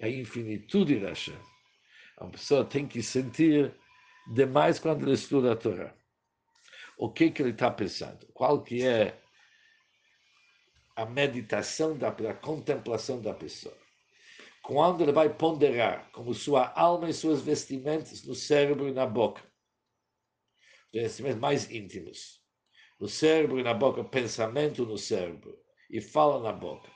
a 0.00 0.08
infinitude 0.08 0.98
do 0.98 1.06
Hashem. 1.06 1.38
A 2.18 2.26
pessoa 2.26 2.64
tem 2.64 2.86
que 2.86 3.02
sentir 3.02 3.74
demais 4.32 4.78
quando 4.78 5.02
ele 5.02 5.12
estuda 5.12 5.52
a 5.52 5.56
Torá. 5.56 5.94
O 6.96 7.10
que, 7.10 7.30
que 7.30 7.42
ele 7.42 7.50
está 7.50 7.70
pensando? 7.70 8.26
Qual 8.32 8.62
que 8.62 8.86
é 8.86 9.20
a 10.96 11.04
meditação 11.04 11.96
da, 11.96 12.10
da 12.10 12.34
contemplação 12.34 13.20
da 13.20 13.34
pessoa. 13.34 13.76
Quando 14.62 15.02
ele 15.02 15.12
vai 15.12 15.28
ponderar 15.28 16.10
como 16.12 16.32
sua 16.32 16.72
alma 16.74 17.10
e 17.10 17.14
suas 17.14 17.42
vestimentas 17.42 18.24
no 18.24 18.34
cérebro 18.34 18.88
e 18.88 18.92
na 18.92 19.06
boca, 19.06 19.42
vestimentos 20.92 21.40
mais 21.40 21.70
íntimos, 21.70 22.40
no 22.98 23.08
cérebro 23.08 23.58
e 23.58 23.62
na 23.62 23.74
boca, 23.74 24.04
pensamento 24.04 24.86
no 24.86 24.96
cérebro 24.96 25.58
e 25.90 26.00
fala 26.00 26.40
na 26.40 26.52
boca, 26.52 26.90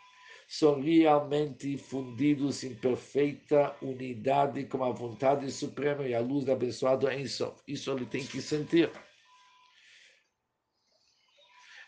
são 0.48 0.80
realmente 0.80 1.76
fundidos 1.76 2.64
em 2.64 2.74
perfeita 2.74 3.76
unidade 3.82 4.64
com 4.64 4.82
a 4.82 4.90
vontade 4.90 5.52
suprema 5.52 6.08
e 6.08 6.14
a 6.14 6.20
luz 6.20 6.46
do 6.46 6.52
abençoado 6.52 7.10
Ensof. 7.12 7.60
Isso 7.68 7.90
ele 7.92 8.06
tem 8.06 8.26
que 8.26 8.40
sentir. 8.40 8.90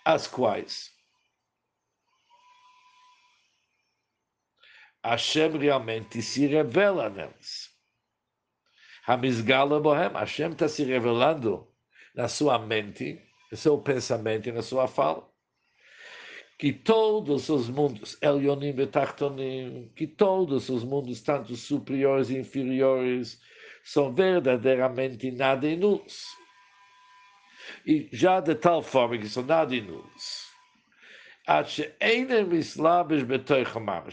As 0.05 0.27
quais 0.27 0.93
Hashem 5.03 5.57
realmente 5.57 6.21
se 6.21 6.47
revela 6.47 7.09
neles. 7.09 7.71
Hamizgala 9.07 9.81
Bohem, 9.81 10.13
Hashem 10.13 10.53
está 10.53 10.69
se 10.69 10.85
revelando 10.85 11.67
na 12.15 12.29
sua 12.29 12.59
mente, 12.59 13.27
no 13.51 13.57
seu 13.57 13.81
pensamento 13.81 14.51
e 14.51 14.53
na 14.53 14.61
sua 14.61 14.87
fala. 14.87 15.30
Que 16.61 16.75
todos 16.75 17.49
os 17.49 17.71
mundos, 17.71 18.19
Elionim 18.21 18.75
e 18.79 18.87
Tachtonim, 18.87 19.91
que 19.97 20.07
todos 20.07 20.69
os 20.69 20.85
mundos, 20.85 21.23
tanto 21.23 21.57
superiores 21.57 22.29
e 22.29 22.37
inferiores, 22.37 23.41
são 23.83 24.13
verdadeiramente 24.13 25.31
nada 25.31 25.67
inuls. 25.67 26.27
E 27.87 28.11
já 28.13 28.41
de 28.41 28.55
tal 28.55 28.83
forma 28.83 29.17
que 29.17 29.27
são 29.27 29.43
nada 29.43 29.75
inuls. 29.75 30.51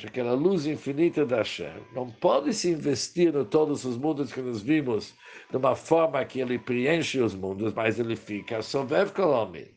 Aquela 0.06 0.34
luz 0.34 0.66
infinita 0.66 1.26
da 1.26 1.40
Hashem 1.40 1.84
não 1.94 2.10
pode 2.10 2.54
se 2.54 2.70
investir 2.72 3.36
em 3.36 3.44
todos 3.44 3.84
os 3.84 3.98
mundos 3.98 4.32
que 4.32 4.40
nós 4.40 4.62
vimos 4.62 5.14
de 5.52 5.58
uma 5.58 5.76
forma 5.76 6.24
que 6.24 6.40
ele 6.40 6.58
preenche 6.58 7.20
os 7.20 7.36
mundos, 7.36 7.74
mas 7.74 8.00
ele 8.00 8.16
fica 8.16 8.62
sovev 8.62 9.12
kolomim. 9.12 9.68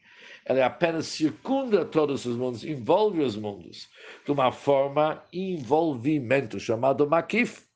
Ele 0.46 0.62
apenas 0.62 1.06
circunda 1.06 1.84
todos 1.84 2.24
os 2.24 2.36
mundos, 2.36 2.64
envolve 2.64 3.22
os 3.22 3.36
mundos, 3.36 3.88
de 4.24 4.32
uma 4.32 4.50
forma 4.50 5.22
envolvimento, 5.32 6.58
chamado 6.58 7.08
makif 7.08 7.70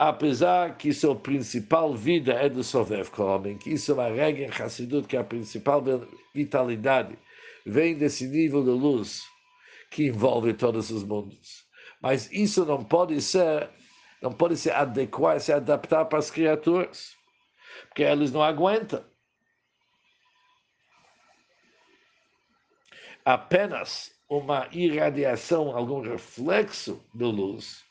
apesar 0.00 0.78
que 0.78 0.94
sua 0.94 1.14
principal 1.14 1.94
vida 1.94 2.32
é 2.32 2.48
do 2.48 2.64
Sovev 2.64 3.10
Kolomim, 3.10 3.58
que 3.58 3.74
isso 3.74 3.90
é 3.90 3.94
uma 3.94 4.08
regra 4.08 4.46
em 4.46 4.48
Hassidut, 4.48 5.06
que 5.06 5.14
a 5.14 5.22
principal 5.22 5.84
vitalidade 6.34 7.18
vem 7.66 7.94
desse 7.94 8.26
nível 8.26 8.64
de 8.64 8.70
luz 8.70 9.22
que 9.90 10.06
envolve 10.06 10.54
todos 10.54 10.90
os 10.90 11.04
mundos. 11.04 11.66
Mas 12.00 12.32
isso 12.32 12.64
não 12.64 12.82
pode 12.82 13.20
ser, 13.20 13.68
não 14.22 14.32
pode 14.32 14.56
se 14.56 14.70
adequar, 14.70 15.38
se 15.38 15.52
adaptar 15.52 16.06
para 16.06 16.18
as 16.18 16.30
criaturas, 16.30 17.14
porque 17.88 18.02
eles 18.02 18.32
não 18.32 18.42
aguentam. 18.42 19.04
Apenas 23.32 24.10
uma 24.28 24.68
irradiação, 24.72 25.76
algum 25.76 26.00
reflexo 26.00 27.00
de 27.14 27.24
luz, 27.24 27.84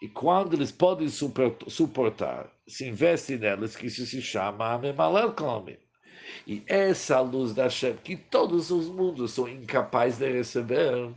e 0.00 0.08
quando 0.08 0.54
eles 0.54 0.72
podem 0.72 1.06
suportar, 1.08 2.50
se 2.66 2.88
investe 2.88 3.36
nelas, 3.36 3.76
que 3.76 3.88
isso 3.88 4.06
se 4.06 4.22
chama 4.22 4.72
Amemalel 4.72 5.34
Komi. 5.34 5.78
E 6.46 6.64
essa 6.66 7.20
luz 7.20 7.52
da 7.52 7.64
Hashem, 7.64 7.98
que 7.98 8.16
todos 8.16 8.70
os 8.70 8.88
mundos 8.88 9.32
são 9.32 9.46
incapazes 9.46 10.18
de 10.18 10.32
receber, 10.32 11.14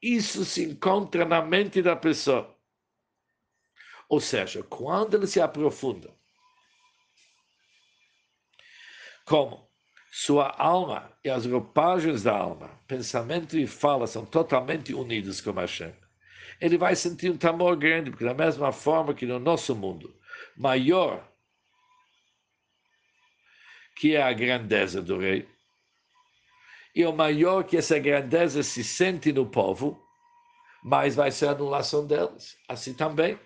isso 0.00 0.44
se 0.44 0.62
encontra 0.62 1.24
na 1.24 1.42
mente 1.42 1.82
da 1.82 1.96
pessoa. 1.96 2.56
Ou 4.08 4.20
seja, 4.20 4.62
quando 4.62 5.16
ele 5.16 5.26
se 5.26 5.40
aprofunda, 5.40 6.14
como 9.24 9.65
sua 10.18 10.54
alma 10.56 11.12
e 11.24 11.28
as 11.28 11.44
roupagens 11.46 12.22
da 12.22 12.36
alma, 12.36 12.70
pensamento 12.86 13.58
e 13.58 13.66
fala 13.66 14.06
são 14.06 14.24
totalmente 14.24 14.94
unidos 14.94 15.40
com 15.40 15.52
Hashem 15.52 15.92
ele 16.60 16.78
vai 16.78 16.96
sentir 16.96 17.30
um 17.30 17.36
temor 17.36 17.76
grande, 17.76 18.10
porque 18.10 18.24
da 18.24 18.34
mesma 18.34 18.72
forma 18.72 19.14
que 19.14 19.26
no 19.26 19.38
nosso 19.38 19.74
mundo, 19.74 20.14
maior 20.56 21.26
que 23.96 24.14
é 24.14 24.22
a 24.22 24.32
grandeza 24.32 25.02
do 25.02 25.18
rei, 25.18 25.48
e 26.94 27.04
o 27.04 27.12
maior 27.12 27.62
que 27.64 27.76
essa 27.76 27.98
grandeza 27.98 28.62
se 28.62 28.82
sente 28.82 29.32
no 29.32 29.46
povo, 29.46 30.02
mais 30.82 31.14
vai 31.14 31.30
ser 31.30 31.48
a 31.48 31.50
anulação 31.50 32.06
deles. 32.06 32.56
Assim 32.68 32.94
também. 32.94 33.38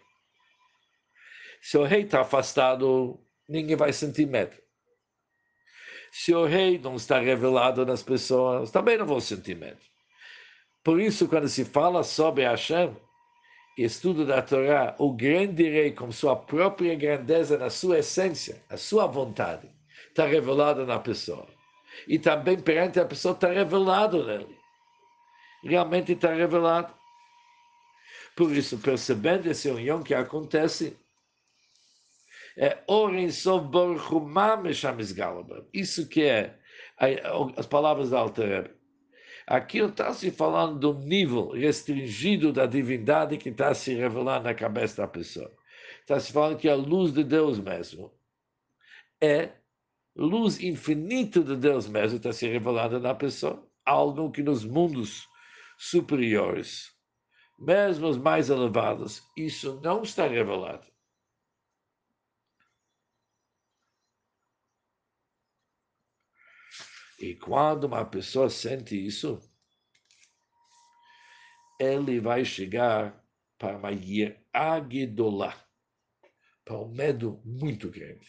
Se 1.60 1.76
o 1.76 1.84
rei 1.84 2.02
está 2.02 2.20
afastado, 2.20 3.20
ninguém 3.48 3.74
vai 3.74 3.92
sentir 3.92 4.26
medo. 4.26 4.56
Se 6.10 6.34
o 6.34 6.44
rei 6.44 6.78
não 6.78 6.96
está 6.96 7.18
revelado 7.20 7.86
nas 7.86 8.02
pessoas, 8.02 8.70
também 8.70 8.98
não 8.98 9.06
vão 9.06 9.20
sentir 9.20 9.56
medo. 9.56 9.78
Por 10.82 11.00
isso, 11.00 11.28
quando 11.28 11.48
se 11.48 11.64
fala 11.64 12.02
sobre 12.02 12.44
Hashem, 12.44 12.96
estudo 13.76 14.26
da 14.26 14.42
Torá, 14.42 14.94
o 14.98 15.12
grande 15.12 15.62
rei, 15.62 15.92
com 15.92 16.10
sua 16.10 16.34
própria 16.36 16.94
grandeza 16.94 17.56
na 17.56 17.70
sua 17.70 17.98
essência, 17.98 18.62
a 18.68 18.76
sua 18.76 19.06
vontade, 19.06 19.70
está 20.08 20.26
revelado 20.26 20.84
na 20.86 20.98
pessoa. 20.98 21.46
E 22.08 22.18
também 22.18 22.58
perante 22.58 22.98
a 22.98 23.04
pessoa 23.04 23.34
está 23.34 23.48
revelado 23.48 24.24
nele. 24.26 24.58
Realmente 25.62 26.12
está 26.12 26.32
revelado. 26.32 26.94
Por 28.36 28.52
isso, 28.52 28.78
percebendo 28.78 29.50
essa 29.50 29.70
união 29.70 30.02
que 30.02 30.14
acontece, 30.14 30.96
é 32.62 32.84
Isso 35.72 36.06
que 36.06 36.22
é 36.22 36.58
as 37.56 37.66
palavras 37.66 38.10
da 38.10 38.18
Alter 38.18 38.76
Aqui 39.46 39.78
está 39.78 40.12
se 40.12 40.30
falando 40.30 40.78
do 40.78 40.92
nível 41.00 41.52
restringido 41.52 42.52
da 42.52 42.66
divindade 42.66 43.38
que 43.38 43.48
está 43.48 43.72
se 43.72 43.94
revelando 43.94 44.44
na 44.44 44.54
cabeça 44.54 45.02
da 45.02 45.08
pessoa. 45.08 45.50
Está 46.00 46.20
se 46.20 46.30
falando 46.30 46.58
que 46.58 46.68
a 46.68 46.74
luz 46.74 47.14
de 47.14 47.24
Deus 47.24 47.58
mesmo 47.58 48.12
é 49.20 49.52
luz 50.14 50.60
infinita 50.60 51.40
de 51.40 51.56
Deus 51.56 51.88
mesmo 51.88 52.18
está 52.18 52.30
se 52.30 52.46
revelando 52.46 53.00
na 53.00 53.14
pessoa, 53.14 53.66
algo 53.86 54.30
que 54.30 54.42
nos 54.42 54.66
mundos 54.66 55.26
superiores, 55.78 56.92
mesmo 57.58 58.06
os 58.06 58.18
mais 58.18 58.50
elevados, 58.50 59.22
isso 59.34 59.80
não 59.82 60.02
está 60.02 60.26
revelado. 60.26 60.89
E 67.20 67.34
quando 67.34 67.84
uma 67.84 68.04
pessoa 68.04 68.48
sente 68.48 68.96
isso, 68.96 69.38
ele 71.78 72.18
vai 72.18 72.44
chegar 72.46 73.22
para 73.58 73.76
uma 73.76 73.90
Agedolá, 74.52 75.54
para 76.64 76.78
um 76.78 76.88
medo 76.88 77.42
muito 77.44 77.90
grande. 77.90 78.26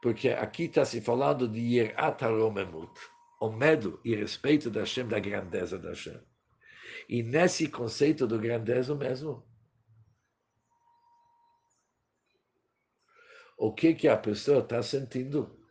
Porque 0.00 0.28
aqui 0.28 0.64
está 0.64 0.84
se 0.84 1.00
falando 1.00 1.48
de 1.48 1.58
Yerat 1.58 2.22
HaRomemut, 2.22 2.92
o 3.40 3.50
medo 3.50 4.00
e 4.04 4.14
respeito 4.14 4.70
da 4.70 4.80
Hashem, 4.80 5.08
da 5.08 5.18
grandeza 5.18 5.76
da 5.76 5.88
Hashem. 5.88 6.20
E 7.08 7.22
nesse 7.22 7.68
conceito 7.68 8.28
do 8.28 8.38
grandeza 8.38 8.94
mesmo, 8.94 9.44
o 13.58 13.72
que, 13.72 13.94
que 13.94 14.06
a 14.06 14.16
pessoa 14.16 14.60
está 14.60 14.80
sentindo? 14.82 15.65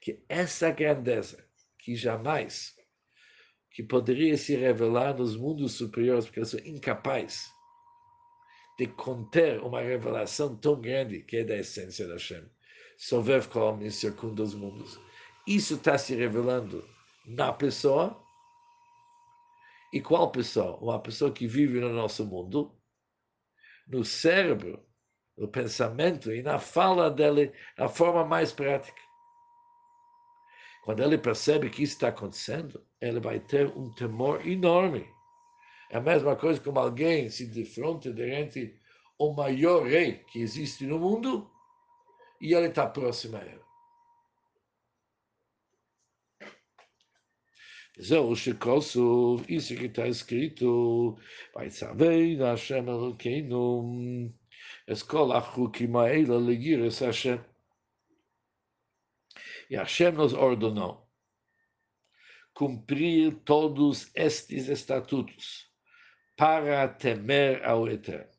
Que 0.00 0.22
essa 0.28 0.70
grandeza, 0.70 1.44
que 1.78 1.94
jamais 1.94 2.76
que 3.70 3.82
poderia 3.82 4.36
se 4.36 4.56
revelar 4.56 5.16
nos 5.16 5.36
mundos 5.36 5.74
superiores, 5.74 6.24
porque 6.24 6.40
eu 6.40 6.44
sou 6.44 6.58
incapaz 6.60 7.48
de 8.76 8.88
conter 8.88 9.60
uma 9.60 9.80
revelação 9.80 10.56
tão 10.56 10.80
grande 10.80 11.22
que 11.22 11.38
é 11.38 11.44
da 11.44 11.56
essência 11.56 12.06
da 12.06 12.14
Hashem. 12.14 12.44
Sovev 12.96 13.46
Kol 13.46 13.78
circunda 13.90 14.42
os 14.42 14.54
mundos. 14.54 15.00
Isso 15.46 15.74
está 15.74 15.96
se 15.96 16.14
revelando 16.14 16.84
na 17.24 17.52
pessoa. 17.52 18.20
E 19.92 20.00
qual 20.00 20.30
pessoa? 20.32 20.76
Uma 20.78 21.00
pessoa 21.00 21.32
que 21.32 21.46
vive 21.46 21.78
no 21.80 21.92
nosso 21.92 22.26
mundo, 22.26 22.76
no 23.86 24.04
cérebro, 24.04 24.84
no 25.36 25.46
pensamento 25.48 26.32
e 26.32 26.42
na 26.42 26.58
fala 26.58 27.10
dele, 27.10 27.52
na 27.78 27.88
forma 27.88 28.24
mais 28.24 28.52
prática. 28.52 29.00
Quando 30.87 31.01
ele 31.01 31.17
percebe 31.17 31.69
que 31.69 31.83
isso 31.83 31.93
está 31.93 32.09
acontecendo, 32.09 32.85
ele 32.99 33.19
vai 33.19 33.39
ter 33.39 33.67
um 33.67 33.91
temor 33.93 34.45
enorme. 34.45 35.07
É 35.89 35.97
a 35.97 36.01
mesma 36.01 36.35
coisa 36.35 36.59
como 36.59 36.79
alguém 36.79 37.29
se 37.29 37.45
defronta 37.47 38.11
diante 38.13 38.75
o 39.17 39.33
maior 39.33 39.85
rei 39.85 40.23
que 40.31 40.41
existe 40.41 40.85
no 40.85 40.99
mundo 40.99 41.49
e 42.41 42.53
ele 42.53 42.67
está 42.67 42.87
próximo 42.87 43.37
a 43.37 43.45
ele. 43.45 43.63
זהו 47.97 48.35
שכוסו, 48.35 49.39
isso 49.47 49.75
que 49.75 49.85
está 49.85 50.07
escrito, 50.07 51.15
vai 51.53 51.69
saber 51.69 52.37
Hashem 52.37 52.87
Elokeinu, 52.87 54.33
es 54.87 55.03
kol 55.03 55.31
achukim 55.31 55.95
ha'ela 55.95 56.39
legiras 56.39 56.99
Hashem. 56.99 57.39
E 59.68 59.76
Hashem 59.76 60.12
nos 60.12 60.32
ordenou 60.32 61.08
cumprir 62.58 63.36
todos 63.44 64.10
estes 64.16 64.68
estatutos 64.68 65.70
para 66.36 66.88
temer 66.88 67.64
ao 67.64 67.88
Eterno. 67.88 68.32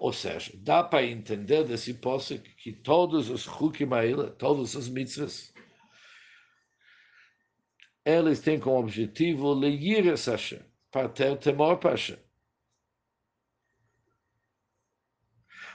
Ou 0.00 0.12
seja, 0.12 0.50
dá 0.56 0.82
para 0.82 1.06
entender 1.06 1.62
desse 1.62 1.94
posse 1.94 2.40
que 2.40 2.72
todos 2.72 3.30
os 3.30 3.46
Hukim 3.46 3.86
todos 4.36 4.74
os 4.74 4.88
mitzvahs, 4.88 5.54
eles 8.04 8.40
têm 8.40 8.58
como 8.58 8.80
objetivo 8.80 9.52
leir 9.52 10.06
Hashem, 10.06 10.64
para 10.90 11.08
ter 11.08 11.38
temor 11.38 11.78
para 11.78 11.90
Hashem. 11.90 12.18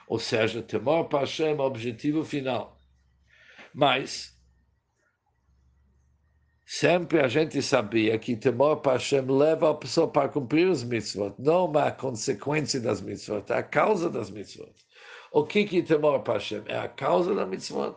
Ou 0.08 0.20
seja, 0.20 0.62
temor 0.62 1.06
para 1.06 1.22
Hashem 1.22 1.52
é 1.52 1.56
o 1.56 1.62
objetivo 1.62 2.24
final. 2.24 2.78
Mas, 3.74 4.36
Sempre 6.68 7.20
a 7.20 7.28
gente 7.28 7.62
sabia 7.62 8.18
que 8.18 8.36
temor 8.36 8.78
para 8.78 8.94
Hashem 8.94 9.22
leva 9.28 9.70
a 9.70 9.76
pessoa 9.76 10.08
para 10.08 10.28
cumprir 10.28 10.68
os 10.68 10.84
mitzvot, 10.84 11.36
não 11.38 11.66
uma 11.66 11.92
consequência 11.92 12.82
das 12.82 13.02
mitzvot, 13.02 13.46
é 13.52 13.58
a 13.58 13.64
causa 13.64 14.10
das 14.10 14.32
mitzvot. 14.32 14.74
O 15.32 15.46
que 15.46 15.64
que 15.66 15.84
temor 15.84 16.24
para 16.24 16.34
Hashem? 16.34 16.64
É 16.66 16.80
a 16.80 16.90
causa 16.90 17.36
das 17.36 17.48
mitzvot 17.48 17.96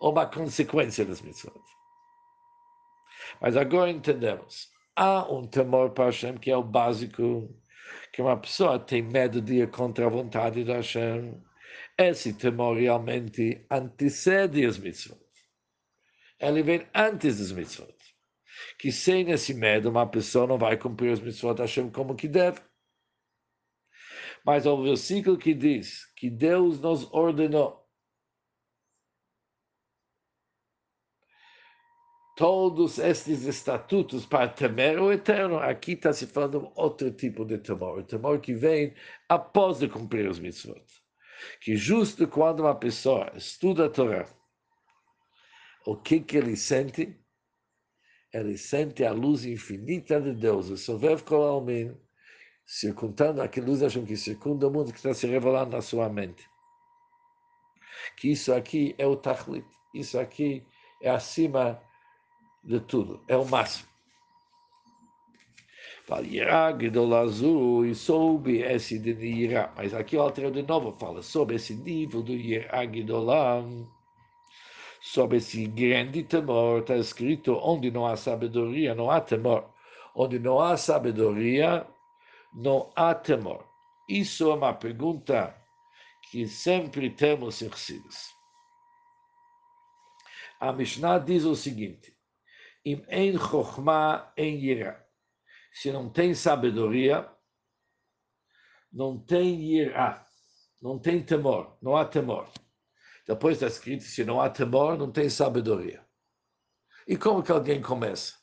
ou 0.00 0.12
uma 0.12 0.24
consequência 0.24 1.04
das 1.04 1.20
mitzvot? 1.20 1.60
Mas 3.38 3.54
agora 3.54 3.90
entendemos. 3.90 4.70
Há 4.96 5.30
um 5.30 5.46
temor 5.46 5.90
para 5.90 6.06
Hashem 6.06 6.38
que 6.38 6.50
é 6.50 6.56
o 6.56 6.62
básico, 6.62 7.54
que 8.12 8.22
uma 8.22 8.36
pessoa 8.36 8.78
tem 8.78 9.02
medo 9.02 9.40
de 9.40 9.62
ir 9.62 9.70
contra 9.70 10.06
a 10.06 10.10
vontade 10.10 10.64
de 10.64 10.72
Hashem. 10.72 11.34
Esse 11.96 12.32
temor 12.32 12.76
realmente 12.76 13.64
antecede 13.70 14.64
as 14.64 14.78
mitzvot 14.78 15.28
ele 16.40 16.62
vem 16.62 16.86
antes 16.94 17.38
dos 17.38 17.52
mitzvot. 17.52 17.94
Que 18.78 18.92
sem 18.92 19.30
esse 19.30 19.54
medo, 19.54 19.90
uma 19.90 20.06
pessoa 20.06 20.46
não 20.46 20.58
vai 20.58 20.76
cumprir 20.76 21.12
os 21.12 21.20
mitzvot 21.20 21.60
Hashem 21.60 21.90
como 21.90 22.14
que 22.14 22.28
deve. 22.28 22.60
Mas 24.44 24.66
o 24.66 24.82
versículo 24.82 25.36
que 25.36 25.52
diz 25.52 26.06
que 26.14 26.30
Deus 26.30 26.80
nos 26.80 27.12
ordenou 27.12 27.87
todos 32.38 33.00
estes 33.00 33.44
estatutos 33.46 34.24
para 34.24 34.46
temer 34.46 35.00
o 35.00 35.10
eterno, 35.10 35.58
aqui 35.58 35.94
está 35.94 36.12
se 36.12 36.24
falando 36.24 36.70
outro 36.76 37.10
tipo 37.10 37.44
de 37.44 37.58
temor, 37.58 37.98
o 37.98 38.04
temor 38.04 38.38
que 38.38 38.54
vem 38.54 38.94
após 39.28 39.80
de 39.80 39.88
cumprir 39.88 40.30
os 40.30 40.38
mitzvot. 40.38 40.80
Que 41.60 41.76
justo 41.76 42.28
quando 42.28 42.60
uma 42.60 42.76
pessoa 42.76 43.32
estuda 43.34 43.86
a 43.86 43.90
Torá, 43.90 44.24
o 45.84 45.96
que, 45.96 46.20
que 46.20 46.36
ele 46.36 46.56
sente? 46.56 47.18
Ele 48.32 48.56
sente 48.56 49.04
a 49.04 49.10
luz 49.10 49.44
infinita 49.44 50.20
de 50.20 50.32
Deus, 50.32 50.70
o 50.70 50.76
Sovev 50.76 51.24
Kolalmin, 51.24 51.92
circundando 52.64 53.42
aquela 53.42 53.66
luz 53.66 53.80
Hashem 53.80 54.04
que 54.04 54.16
circunda 54.16 54.68
o 54.68 54.70
mundo 54.70 54.92
que 54.92 54.98
está 54.98 55.12
se 55.12 55.26
revelando 55.26 55.72
na 55.72 55.82
sua 55.82 56.08
mente. 56.08 56.48
Que 58.16 58.30
isso 58.30 58.54
aqui 58.54 58.94
é 58.96 59.06
o 59.08 59.16
Tachlit, 59.16 59.66
isso 59.92 60.20
aqui 60.20 60.64
é 61.02 61.10
acima 61.10 61.82
de 62.64 62.80
tudo, 62.80 63.22
é 63.28 63.36
o 63.36 63.44
máximo. 63.44 63.88
e 67.84 67.94
soube 67.94 68.62
esse 68.62 68.98
de 68.98 69.12
Yirá. 69.12 69.72
Mas 69.76 69.92
aqui 69.92 70.16
o 70.16 70.22
Alter 70.22 70.50
de 70.50 70.62
novo 70.62 70.96
fala 70.98 71.22
sobre 71.22 71.56
esse 71.56 71.74
nível 71.74 72.22
do 72.22 72.32
Yirá 72.32 72.86
Gedolah 72.86 73.62
sobre 75.00 75.38
esse 75.38 75.66
grande 75.66 76.22
temor, 76.22 76.80
está 76.80 76.96
escrito: 76.96 77.58
onde 77.62 77.90
não 77.90 78.06
há 78.06 78.16
sabedoria, 78.16 78.94
não 78.94 79.10
há 79.10 79.20
temor. 79.20 79.68
Onde 80.14 80.38
não 80.38 80.60
há 80.60 80.76
sabedoria, 80.76 81.86
não 82.52 82.90
há 82.96 83.14
temor. 83.14 83.64
Isso 84.08 84.50
é 84.50 84.54
uma 84.54 84.74
pergunta 84.74 85.54
que 86.30 86.46
sempre 86.46 87.10
temos 87.10 87.62
em 87.62 87.70
Chassidus. 87.70 88.34
A 90.60 90.72
Mishnah 90.72 91.18
diz 91.18 91.44
o 91.44 91.54
seguinte: 91.54 92.12
Im 92.90 93.04
en 93.08 93.38
chokhmah 93.38 94.32
en 94.36 94.54
yira. 94.64 94.94
Se 95.72 95.92
não 95.92 96.08
tem 96.08 96.34
sabedoria, 96.34 97.28
não 98.92 99.18
tem 99.18 99.60
yira, 99.60 100.26
não 100.80 100.98
tem 100.98 101.22
temor, 101.22 101.76
não 101.82 101.96
há 101.96 102.04
temor. 102.04 102.50
Depois 103.26 103.56
está 103.56 103.66
escrito: 103.66 104.04
se 104.04 104.24
não 104.24 104.40
há 104.40 104.48
temor, 104.48 104.96
não 104.96 105.12
tem 105.12 105.28
sabedoria. 105.28 106.02
E 107.06 107.16
como 107.16 107.42
que 107.42 107.52
alguém 107.52 107.82
começa? 107.82 108.34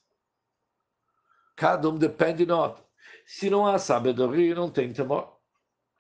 Cada 1.56 1.90
um 1.90 1.98
depende 1.98 2.46
de 2.46 2.52
outro. 2.52 2.84
Se 3.26 3.50
não 3.50 3.66
há 3.66 3.80
sabedoria, 3.80 4.54
não 4.54 4.70
tem 4.70 4.94
temor. 4.94 5.40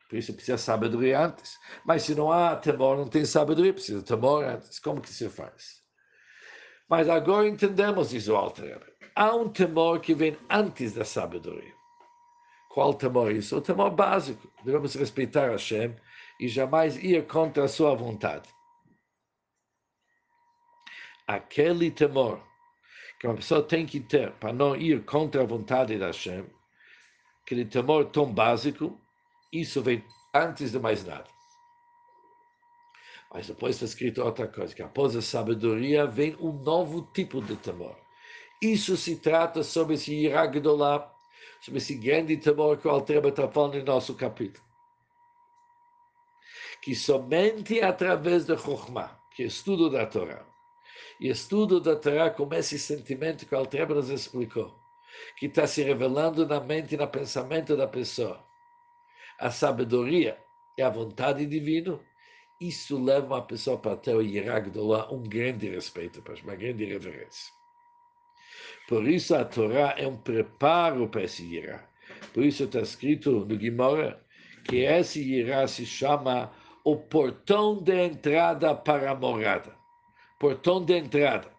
Por 0.10 0.17
isso 0.17 0.34
precisa 0.34 0.58
sabedoria 0.58 1.19
antes. 1.19 1.58
Mas 1.84 2.03
se 2.03 2.13
não 2.13 2.31
há 2.31 2.55
temor, 2.55 2.97
não 2.97 3.08
tem 3.08 3.25
sabedoria, 3.25 3.73
precisa 3.73 4.03
temor 4.03 4.43
antes. 4.43 4.77
Como 4.79 5.01
que 5.01 5.10
se 5.10 5.29
faz? 5.29 5.85
Mas 6.89 7.10
agora 7.10 7.48
entendemos 7.48 8.13
isso, 8.13 8.36
Alter. 8.36 8.82
Há 9.15 9.36
um 9.36 9.50
temor 9.50 10.00
que 10.00 10.13
vem 10.13 10.38
antes 10.50 10.93
da 10.93 11.06
sabedoria. 11.06 11.74
Qual 12.69 12.93
temor 12.93 13.32
isso? 13.32 13.58
O 13.58 13.62
temor 13.62 13.91
básico. 13.91 14.52
Devemos 14.63 14.93
respeitar 14.95 15.50
Hashem 15.50 15.95
e 16.39 16.48
jamais 16.48 16.98
ir 16.98 17.26
contra 17.26 17.63
a 17.63 17.67
sua 17.67 17.95
vontade 17.95 18.56
aquele 21.28 21.89
temor 21.89 22.41
que 23.19 23.28
uma 23.28 23.36
pessoa 23.36 23.63
tem 23.63 23.86
que 23.86 24.00
ter 24.00 24.32
para 24.34 24.54
não 24.54 24.76
ir 24.76 25.04
contra 25.06 25.41
a 25.41 25.45
vontade 25.45 25.98
da 25.98 26.08
Hashem, 26.08 26.45
aquele 27.43 27.65
temor 27.65 28.06
tão 28.06 28.32
básico, 28.32 29.00
isso 29.52 29.82
vem 29.82 30.04
antes 30.34 30.71
de 30.71 30.80
mais 30.80 31.06
nada. 31.06 31.35
Mas 33.36 33.48
depois 33.48 33.76
está 33.76 33.84
escrito 33.84 34.24
outra 34.24 34.48
coisa, 34.48 34.74
que 34.74 34.82
após 34.82 35.13
a 35.13 35.21
sabedoria 35.21 36.08
vem 36.08 36.38
um 36.39 36.54
novo 36.54 37.02
tipo 37.13 37.41
de 37.41 37.58
temor. 37.58 37.98
Isso 38.62 38.95
se 38.95 39.17
trata 39.17 39.62
sobre 39.62 39.95
esse 39.95 40.15
Iragdolá, 40.15 41.13
sobre 41.60 41.80
esse 41.80 41.95
grande 41.95 42.38
temor 42.38 42.78
que 42.78 42.88
o 42.88 42.91
Altreba 42.91 43.28
está 43.28 43.45
falando 43.45 43.78
no 43.78 43.84
nosso 43.84 44.15
capítulo. 44.15 44.65
Que 46.82 46.95
somente 46.95 47.82
através 47.82 48.45
da 48.45 48.56
Chokhmah, 48.56 49.19
que 49.36 49.43
é 49.43 49.48
estudo 49.48 49.89
da 49.89 50.06
Torá, 50.06 50.45
e 51.19 51.28
estudo 51.28 51.82
da 51.82 51.98
Torá 51.98 52.30
com 52.30 52.48
esse 52.54 52.80
sentimento 52.80 53.45
que 53.45 53.54
o 53.54 53.58
Altreba 53.58 53.95
nos 53.95 54.10
explicou, 54.10 54.74
que 55.38 55.48
está 55.48 55.67
se 55.67 55.84
revelando 55.84 56.48
na 56.48 56.62
mente 56.62 56.95
e 56.95 56.98
no 56.98 57.06
pensamento 57.06 57.76
da 57.76 57.86
pessoa. 57.86 58.41
A 59.38 59.52
sabedoria 59.52 60.41
e 60.78 60.82
a 60.82 60.89
vontade 60.89 61.45
divina, 61.45 62.00
isso 62.67 63.04
leva 63.04 63.28
uma 63.28 63.41
pessoa 63.41 63.78
para 63.78 63.95
ter 63.97 64.15
o 64.15 64.21
Yiragdolá, 64.21 65.12
um 65.12 65.23
grande 65.23 65.69
respeito, 65.69 66.23
uma 66.43 66.56
grande 66.56 66.86
reverência. 66.86 67.54
Por 68.88 69.08
isso 69.08 69.36
a 69.36 69.43
Torá 69.43 69.95
é 69.97 70.08
um 70.08 70.17
preparo 70.17 71.08
para 71.10 71.23
esse 71.23 71.43
Yirá. 71.43 71.88
Por 72.34 72.43
isso 72.43 72.63
está 72.63 72.80
escrito 72.80 73.32
no 73.32 73.58
Guimora 73.58 74.23
que 74.63 74.78
esse 74.78 75.21
Yirá 75.21 75.67
se 75.67 75.86
chama 75.86 76.51
o 76.84 76.97
portão 76.97 77.82
de 77.82 78.06
entrada 78.06 78.75
para 78.75 79.12
a 79.12 79.15
morada 79.15 79.75
portão 80.39 80.84
de 80.84 80.97
entrada. 80.97 81.49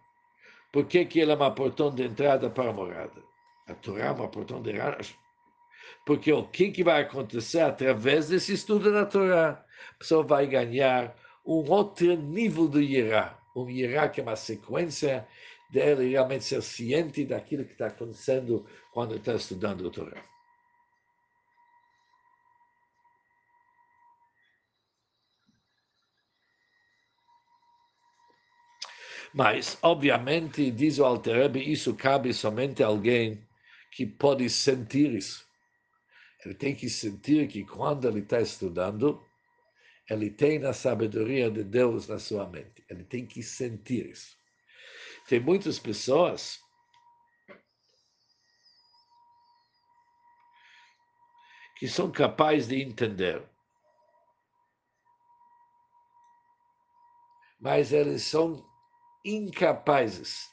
Por 0.71 0.85
que, 0.85 1.05
que 1.05 1.19
ele 1.19 1.31
é 1.31 1.35
uma 1.35 1.53
portão 1.53 1.93
de 1.93 2.03
entrada 2.03 2.49
para 2.49 2.69
a 2.69 2.73
morada? 2.73 3.21
A 3.67 3.73
Torá 3.73 4.05
é 4.05 4.11
uma 4.11 4.27
portão 4.27 4.61
de 4.61 4.71
entrada. 4.71 4.99
Porque 6.05 6.31
o 6.31 6.47
que, 6.47 6.71
que 6.71 6.83
vai 6.83 7.01
acontecer 7.01 7.61
através 7.61 8.29
desse 8.29 8.53
estudo 8.53 8.91
da 8.91 9.05
Torá? 9.05 9.63
A 9.91 9.97
pessoa 9.99 10.23
vai 10.23 10.47
ganhar 10.47 11.15
um 11.45 11.69
outro 11.71 12.15
nível 12.15 12.67
do 12.67 12.81
Yerá. 12.81 13.37
Um 13.55 13.69
Yerá 13.69 14.09
que 14.09 14.19
é 14.19 14.23
uma 14.23 14.35
sequência 14.35 15.27
dele 15.71 16.09
realmente 16.09 16.43
ser 16.43 16.61
ciente 16.61 17.25
daquilo 17.25 17.65
que 17.65 17.73
está 17.73 17.87
acontecendo 17.87 18.65
quando 18.93 19.15
está 19.15 19.33
estudando 19.33 19.87
a 19.87 19.91
Torá. 19.91 20.23
Mas, 29.33 29.77
obviamente, 29.81 30.71
diz 30.71 30.99
o 30.99 31.05
Alterebe, 31.05 31.59
isso 31.59 31.93
cabe 31.93 32.33
somente 32.33 32.81
a 32.81 32.87
alguém 32.87 33.45
que 33.91 34.05
pode 34.05 34.49
sentir 34.49 35.13
isso. 35.13 35.45
Ele 36.43 36.55
tem 36.55 36.73
que 36.73 36.89
sentir 36.89 37.47
que 37.47 37.63
quando 37.65 38.07
ele 38.07 38.21
está 38.21 38.39
estudando, 38.39 39.23
ele 40.09 40.29
tem 40.29 40.63
a 40.65 40.73
sabedoria 40.73 41.51
de 41.51 41.63
Deus 41.63 42.07
na 42.07 42.17
sua 42.17 42.47
mente. 42.47 42.83
Ele 42.89 43.03
tem 43.03 43.25
que 43.25 43.43
sentir 43.43 44.09
isso. 44.09 44.37
Tem 45.27 45.39
muitas 45.39 45.77
pessoas 45.77 46.59
que 51.77 51.87
são 51.87 52.09
capazes 52.09 52.67
de 52.67 52.81
entender, 52.81 53.47
mas 57.59 57.91
eles 57.91 58.23
são 58.23 58.65
incapazes 59.25 60.47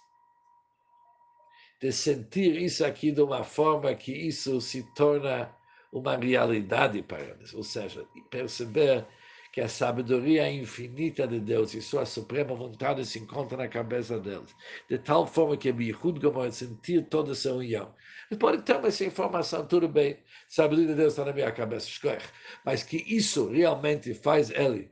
de 1.81 1.93
sentir 1.93 2.61
isso 2.61 2.85
aqui 2.85 3.13
de 3.13 3.23
uma 3.23 3.45
forma 3.45 3.95
que 3.95 4.13
isso 4.13 4.61
se 4.61 4.83
torna 4.95 5.55
uma 5.93 6.17
realidade 6.17 7.03
para 7.03 7.21
eles, 7.21 7.55
ou 7.55 7.63
seja, 7.63 8.05
perceber 8.31 9.07
que 9.55 9.61
a 9.61 9.69
sabedoria 9.69 10.51
infinita 10.51 11.29
de 11.29 11.39
Deus 11.39 11.75
e 11.75 11.81
sua 11.81 12.05
suprema 12.05 12.57
vontade 12.57 13.07
se 13.07 13.21
encontra 13.21 13.57
na 13.57 13.69
cabeça 13.69 14.19
deles, 14.19 14.53
de 14.91 14.99
tal 14.99 15.29
forma 15.29 15.57
que 15.57 15.71
Bihud 15.71 16.19
Gomor 16.19 16.51
sentir 16.51 17.07
toda 17.09 17.31
essa 17.31 17.53
união. 17.53 17.95
Eles 18.29 18.41
podem 18.41 18.61
ter 18.61 18.85
essa 18.85 19.05
informação, 19.05 19.65
tudo 19.65 19.87
bem, 19.87 20.19
sabedoria 20.49 20.89
de 20.89 20.95
Deus 20.97 21.13
está 21.13 21.25
na 21.25 21.33
minha 21.33 21.53
cabeça, 21.53 21.89
mas 22.65 22.83
que 22.83 22.97
isso 23.07 23.49
realmente 23.49 24.13
faz 24.13 24.51
ele 24.51 24.91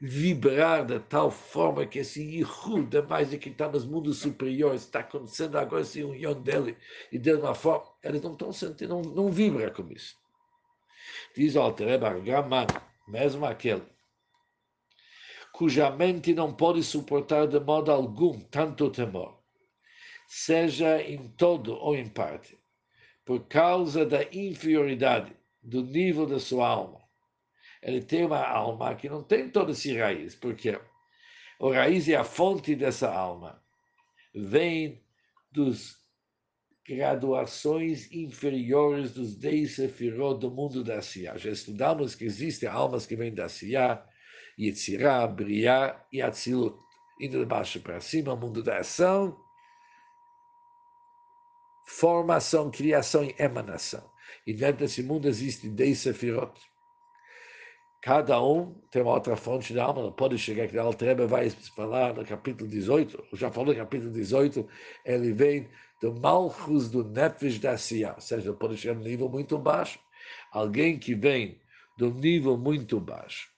vibrar 0.00 0.86
de 0.86 1.00
tal 1.00 1.28
forma 1.28 1.84
que 1.84 1.98
esse 1.98 2.22
Yihud, 2.22 2.96
mais 3.08 3.30
do 3.30 3.38
que 3.38 3.48
está 3.48 3.68
nos 3.68 3.84
mundos 3.84 4.18
superiores, 4.18 4.82
está 4.82 5.00
acontecendo 5.00 5.58
agora 5.58 5.82
essa 5.82 5.98
união 5.98 6.40
dele, 6.40 6.76
e 7.10 7.18
de 7.18 7.32
uma 7.32 7.52
forma, 7.52 7.86
eles 8.00 8.22
não 8.22 8.34
estão 8.34 8.52
sentindo, 8.52 8.90
não, 8.90 9.02
não 9.02 9.28
vibra 9.28 9.72
com 9.72 9.90
isso. 9.90 10.14
Diz 11.36 11.56
o 11.56 11.60
Altereba, 11.60 12.14
mesmo 13.08 13.44
aquele, 13.44 13.82
cuja 15.54 15.88
mente 15.88 16.34
não 16.34 16.52
pode 16.52 16.82
suportar 16.82 17.46
de 17.46 17.60
modo 17.60 17.92
algum 17.92 18.40
tanto 18.40 18.90
temor, 18.90 19.40
seja 20.26 21.00
em 21.00 21.28
todo 21.28 21.76
ou 21.76 21.94
em 21.94 22.08
parte, 22.08 22.58
por 23.24 23.46
causa 23.46 24.04
da 24.04 24.24
inferioridade 24.32 25.32
do 25.62 25.84
nível 25.84 26.26
da 26.26 26.40
sua 26.40 26.66
alma. 26.66 27.00
Ele 27.80 28.02
tem 28.02 28.24
uma 28.26 28.44
alma 28.44 28.96
que 28.96 29.08
não 29.08 29.22
tem 29.22 29.48
toda 29.48 29.70
essa 29.70 29.94
raiz, 29.94 30.34
porque 30.34 30.70
a 30.70 31.72
raiz 31.72 32.08
é 32.08 32.16
a 32.16 32.24
fonte 32.24 32.74
dessa 32.74 33.08
alma. 33.14 33.62
Vem 34.34 35.04
dos 35.52 35.96
graduações 36.84 38.10
inferiores 38.10 39.14
dos 39.14 39.36
dez 39.36 39.76
sefirot 39.76 40.40
do 40.40 40.50
mundo 40.50 40.82
da 40.82 41.00
Siyah. 41.00 41.38
Já 41.38 41.52
estudamos 41.52 42.16
que 42.16 42.24
existem 42.24 42.68
almas 42.68 43.06
que 43.06 43.14
vêm 43.14 43.32
da 43.32 43.48
Siyah, 43.48 44.04
Yetzirah, 44.58 45.26
Briah 45.26 46.04
e 46.12 46.22
Atzilut. 46.22 46.78
Indo 47.20 47.38
de 47.38 47.44
baixo 47.44 47.80
para 47.80 48.00
cima, 48.00 48.34
mundo 48.34 48.62
da 48.62 48.78
ação, 48.78 49.38
formação, 51.86 52.70
criação 52.70 53.24
e 53.24 53.34
emanação. 53.38 54.10
E 54.46 54.52
dentro 54.52 54.78
desse 54.78 55.02
mundo 55.02 55.28
existem 55.28 55.74
dez 55.74 55.98
sefirot. 55.98 56.60
Cada 58.02 58.42
um 58.42 58.74
tem 58.90 59.00
uma 59.00 59.14
outra 59.14 59.34
fonte 59.34 59.72
de 59.72 59.80
alma, 59.80 60.02
não 60.02 60.12
pode 60.12 60.36
chegar 60.36 60.68
que 60.68 60.76
o 60.76 60.80
Altreba 60.82 61.26
vai 61.26 61.48
falar 61.48 62.12
no 62.12 62.22
capítulo 62.22 62.68
18, 62.68 63.28
já 63.32 63.50
falou 63.50 63.72
no 63.72 63.80
capítulo 63.80 64.12
18, 64.12 64.68
ele 65.06 65.32
vem 65.32 65.70
do 66.02 66.12
Malchus 66.12 66.90
do 66.90 67.02
Nefesh 67.02 67.58
da 67.58 67.78
Sia, 67.78 68.12
ou 68.14 68.20
seja, 68.20 68.52
pode 68.52 68.76
chegar 68.76 68.94
no 68.94 69.04
nível 69.04 69.30
muito 69.30 69.56
baixo. 69.56 69.98
Alguém 70.52 70.98
que 70.98 71.14
vem 71.14 71.58
do 71.96 72.12
nível 72.12 72.58
muito 72.58 73.00
baixo. 73.00 73.53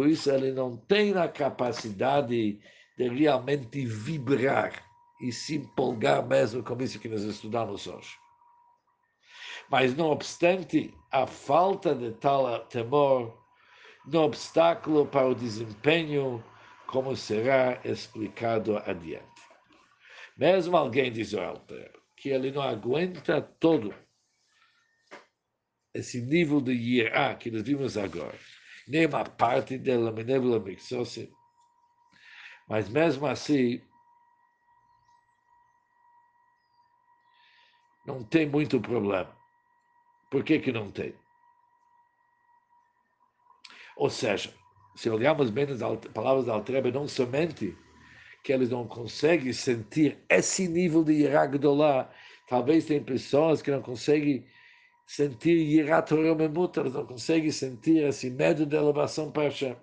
Por 0.00 0.08
isso 0.08 0.30
ele 0.30 0.50
não 0.50 0.78
tem 0.78 1.12
a 1.12 1.28
capacidade 1.28 2.58
de 2.96 3.08
realmente 3.10 3.84
vibrar 3.84 4.82
e 5.20 5.30
se 5.30 5.56
empolgar 5.56 6.26
mesmo 6.26 6.62
com 6.62 6.82
isso 6.82 6.98
que 6.98 7.06
nós 7.06 7.20
estudamos 7.20 7.86
hoje. 7.86 8.16
Mas, 9.70 9.94
não 9.94 10.06
obstante, 10.06 10.94
a 11.12 11.26
falta 11.26 11.94
de 11.94 12.12
tal 12.12 12.60
temor 12.60 13.44
no 14.06 14.22
obstáculo 14.22 15.04
para 15.04 15.28
o 15.28 15.34
desempenho, 15.34 16.42
como 16.86 17.14
será 17.14 17.78
explicado 17.84 18.78
adiante. 18.78 19.42
Mesmo 20.34 20.78
alguém 20.78 21.12
diz 21.12 21.34
o 21.34 21.40
Alter, 21.40 21.92
que 22.16 22.30
ele 22.30 22.50
não 22.50 22.62
aguenta 22.62 23.42
todo 23.42 23.94
esse 25.92 26.22
nível 26.22 26.58
de 26.58 26.72
hierá 26.72 27.34
que 27.34 27.50
nós 27.50 27.60
vimos 27.64 27.98
agora, 27.98 28.38
nem 28.90 29.06
uma 29.06 29.24
parte 29.24 29.78
dela, 29.78 30.10
Menébula 30.10 30.58
Mixose, 30.58 31.32
mas 32.68 32.88
mesmo 32.88 33.26
assim, 33.26 33.80
não 38.04 38.24
tem 38.24 38.48
muito 38.48 38.80
problema. 38.80 39.36
Por 40.28 40.42
que, 40.42 40.58
que 40.58 40.72
não 40.72 40.90
tem? 40.90 41.14
Ou 43.96 44.10
seja, 44.10 44.52
se 44.96 45.08
olharmos 45.08 45.50
bem 45.50 45.66
as 45.66 45.80
palavras 46.12 46.46
da 46.46 46.54
Altreba, 46.54 46.90
não 46.90 47.06
somente 47.06 47.76
que 48.42 48.52
eles 48.52 48.70
não 48.70 48.88
conseguem 48.88 49.52
sentir 49.52 50.18
esse 50.28 50.66
nível 50.66 51.04
de 51.04 51.12
Yeragdolá, 51.12 52.10
talvez 52.48 52.86
tem 52.86 53.02
pessoas 53.02 53.62
que 53.62 53.70
não 53.70 53.82
conseguem 53.82 54.46
sentir 55.10 55.58
Yeratoromemut, 55.58 56.78
eles 56.78 56.94
não 56.94 57.04
conseguem 57.04 57.50
sentir 57.50 58.04
esse 58.04 58.30
medo 58.30 58.64
de 58.64 58.76
elevação 58.76 59.32
para 59.32 59.42
Hashem. 59.42 59.76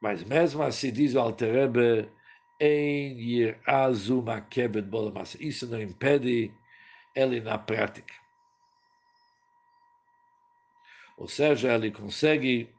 Mas 0.00 0.22
mesmo 0.22 0.62
assim, 0.62 0.92
diz 0.92 1.16
o 1.16 1.18
Alterebe. 1.20 2.08
Isso 5.40 5.66
não 5.66 5.82
impede 5.82 6.54
ele 7.14 7.40
na 7.40 7.58
prática. 7.58 8.14
Ou 11.18 11.26
seja, 11.26 11.74
ele 11.74 11.90
consegue 11.90 12.75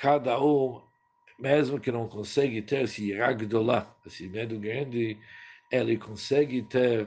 cada 0.00 0.42
um, 0.42 0.80
mesmo 1.38 1.78
que 1.78 1.92
não 1.92 2.08
consegue 2.08 2.62
ter 2.62 2.84
esse 2.84 3.12
ragdolá, 3.12 3.94
esse 4.06 4.26
medo 4.28 4.58
grande, 4.58 5.18
ele 5.70 5.98
consegue 5.98 6.62
ter 6.62 7.06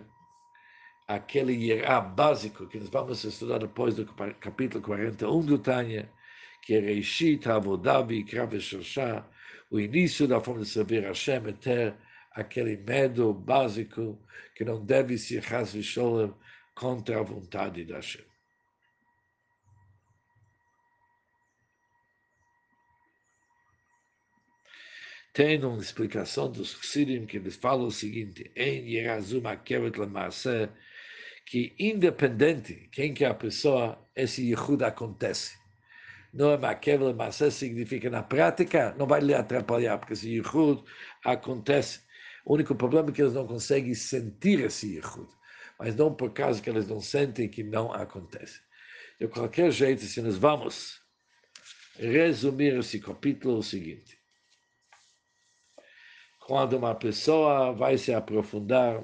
aquele 1.07 1.53
hierá 1.53 1.99
básico 1.99 2.67
que 2.67 2.79
nós 2.79 2.89
vamos 2.89 3.23
estudar 3.23 3.57
depois 3.57 3.95
do 3.95 4.05
capítulo 4.39 4.83
41 4.83 5.41
do 5.41 5.57
Tânia, 5.57 6.07
que 6.61 6.75
é 6.75 6.79
Reishit, 6.79 7.49
Avodabi, 7.49 8.23
Krav 8.23 8.59
Shoshá, 8.59 9.27
o 9.71 9.79
início 9.79 10.27
da 10.27 10.39
forma 10.39 10.61
de 10.61 10.67
servir 10.67 11.03
a 11.03 11.07
Hashem 11.07 11.47
é 11.47 11.51
ter 11.51 11.95
aquele 12.33 12.77
medo 12.77 13.33
básico 13.33 14.19
que 14.55 14.63
não 14.63 14.85
deve 14.85 15.17
se 15.17 15.39
rasvicholar 15.39 16.31
contra 16.75 17.19
a 17.19 17.23
vontade 17.23 17.83
da 17.85 17.95
Hashem. 17.95 18.32
Tem 25.33 25.63
uma 25.65 25.81
explicação 25.81 26.49
dos 26.49 26.73
Chassidim 26.73 27.25
que 27.25 27.37
eles 27.37 27.55
falam 27.55 27.87
o 27.87 27.91
seguinte, 27.91 28.51
em 28.55 28.87
Yerazum 28.87 29.47
Akeret 29.47 29.97
Lamasseh, 29.97 30.69
que 31.47 31.75
independente 31.79 32.87
quem 32.91 33.15
que 33.15 33.25
é 33.25 33.29
a 33.29 33.33
pessoa, 33.33 33.97
esse 34.15 34.47
Yehud 34.47 34.83
acontece. 34.83 35.57
Não 36.31 36.51
é 36.51 36.57
Makev 36.57 37.03
Lamasseh, 37.03 37.49
significa 37.51 38.09
na 38.11 38.21
prática, 38.21 38.95
não 38.97 39.07
vai 39.07 39.21
lhe 39.21 39.33
atrapalhar, 39.33 39.97
porque 39.97 40.13
esse 40.13 40.29
Yehud 40.29 40.83
acontece. 41.25 42.01
O 42.45 42.53
único 42.53 42.75
problema 42.75 43.09
é 43.09 43.11
que 43.11 43.21
eles 43.21 43.33
não 43.33 43.47
conseguem 43.47 43.95
sentir 43.95 44.59
esse 44.59 44.95
Yehud, 44.95 45.29
mas 45.79 45.95
não 45.95 46.13
por 46.13 46.31
causa 46.31 46.61
que 46.61 46.69
eles 46.69 46.87
não 46.87 47.01
sentem 47.01 47.49
que 47.49 47.63
não 47.63 47.91
acontece. 47.91 48.61
De 49.19 49.27
qualquer 49.27 49.71
jeito, 49.71 50.03
se 50.03 50.21
nós 50.21 50.37
vamos 50.37 51.01
resumir 51.97 52.77
esse 52.77 52.99
capítulo, 52.99 53.55
é 53.55 53.59
o 53.59 53.63
seguinte 53.63 54.22
quando 56.45 56.73
uma 56.73 56.93
pessoa 56.93 57.71
vai 57.71 57.97
se 57.97 58.13
aprofundar 58.13 59.01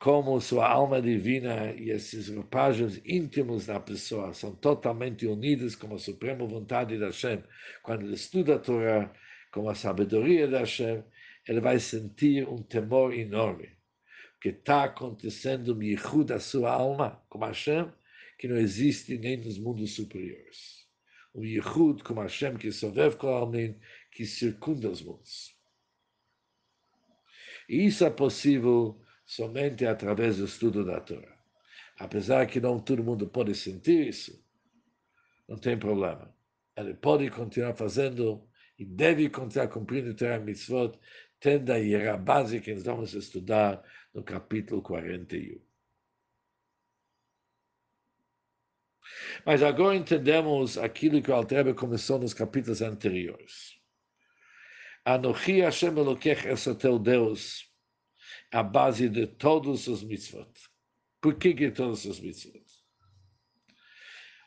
como 0.00 0.40
sua 0.40 0.68
alma 0.68 1.00
divina 1.00 1.72
e 1.72 1.90
esses 1.90 2.28
roupagens 2.28 3.00
íntimos 3.04 3.66
da 3.66 3.78
pessoa 3.78 4.32
são 4.32 4.52
totalmente 4.54 5.26
unidos 5.26 5.76
com 5.76 5.94
a 5.94 5.98
suprema 5.98 6.44
vontade 6.46 6.98
da 6.98 7.06
Hashem, 7.06 7.44
quando 7.82 8.02
ele 8.02 8.14
estuda 8.14 8.56
a 8.56 8.58
Torá 8.58 9.12
com 9.52 9.68
a 9.68 9.74
sabedoria 9.74 10.48
da 10.48 10.60
Hashem, 10.60 11.04
ele 11.46 11.60
vai 11.60 11.78
sentir 11.78 12.48
um 12.48 12.62
temor 12.62 13.14
enorme, 13.14 13.68
que 14.40 14.48
está 14.48 14.84
acontecendo 14.84 15.76
um 15.76 15.82
yichud 15.82 16.24
da 16.24 16.40
sua 16.40 16.72
alma 16.72 17.22
com 17.28 17.38
Hashem, 17.44 17.92
que 18.38 18.48
não 18.48 18.56
existe 18.56 19.18
nem 19.18 19.36
nos 19.36 19.58
mundos 19.58 19.94
superiores. 19.94 20.86
Um 21.32 21.44
yichud 21.44 22.02
com 22.02 22.14
Hashem 22.14 22.56
que 22.56 22.72
sovev 22.72 23.16
kol 23.16 23.52
que 24.10 24.26
circunda 24.26 24.90
os 24.90 25.02
mundos. 25.02 25.59
Isso 27.70 28.04
é 28.04 28.10
possível 28.10 29.00
somente 29.24 29.86
através 29.86 30.38
do 30.38 30.44
estudo 30.44 30.84
da 30.84 31.00
Torá. 31.00 31.38
Apesar 32.00 32.44
que 32.48 32.60
não 32.60 32.80
todo 32.80 33.04
mundo 33.04 33.28
pode 33.28 33.54
sentir 33.54 34.08
isso, 34.08 34.44
não 35.48 35.56
tem 35.56 35.78
problema. 35.78 36.34
Ele 36.76 36.94
pode 36.94 37.30
continuar 37.30 37.74
fazendo 37.74 38.44
e 38.76 38.84
deve 38.84 39.30
continuar 39.30 39.68
cumprindo 39.68 40.10
o 40.10 40.14
Torah 40.14 40.40
Mitzvot, 40.40 40.98
tendo 41.38 41.70
a 41.70 41.76
hierarquia 41.76 42.16
básica 42.16 42.64
que 42.64 42.74
nós 42.74 42.82
vamos 42.82 43.14
estudar 43.14 43.84
no 44.12 44.24
capítulo 44.24 44.82
41. 44.82 45.62
Mas 49.46 49.62
agora 49.62 49.94
entendemos 49.94 50.76
aquilo 50.76 51.22
que 51.22 51.30
o 51.30 51.34
Altrebe 51.34 51.72
começou 51.72 52.18
nos 52.18 52.34
capítulos 52.34 52.82
anteriores. 52.82 53.79
Anochi 55.04 55.62
Hashem 55.62 55.96
Elokech 55.96 56.46
é 56.46 56.52
o 56.52 56.74
teu 56.74 56.98
Deus, 56.98 57.64
a 58.52 58.62
base 58.62 59.08
de 59.08 59.26
todos 59.26 59.86
os 59.86 60.02
mitzvot. 60.02 60.52
Por 61.22 61.36
que, 61.36 61.54
que 61.54 61.70
todas 61.70 62.06
as 62.06 62.20
mitzvot? 62.20 62.64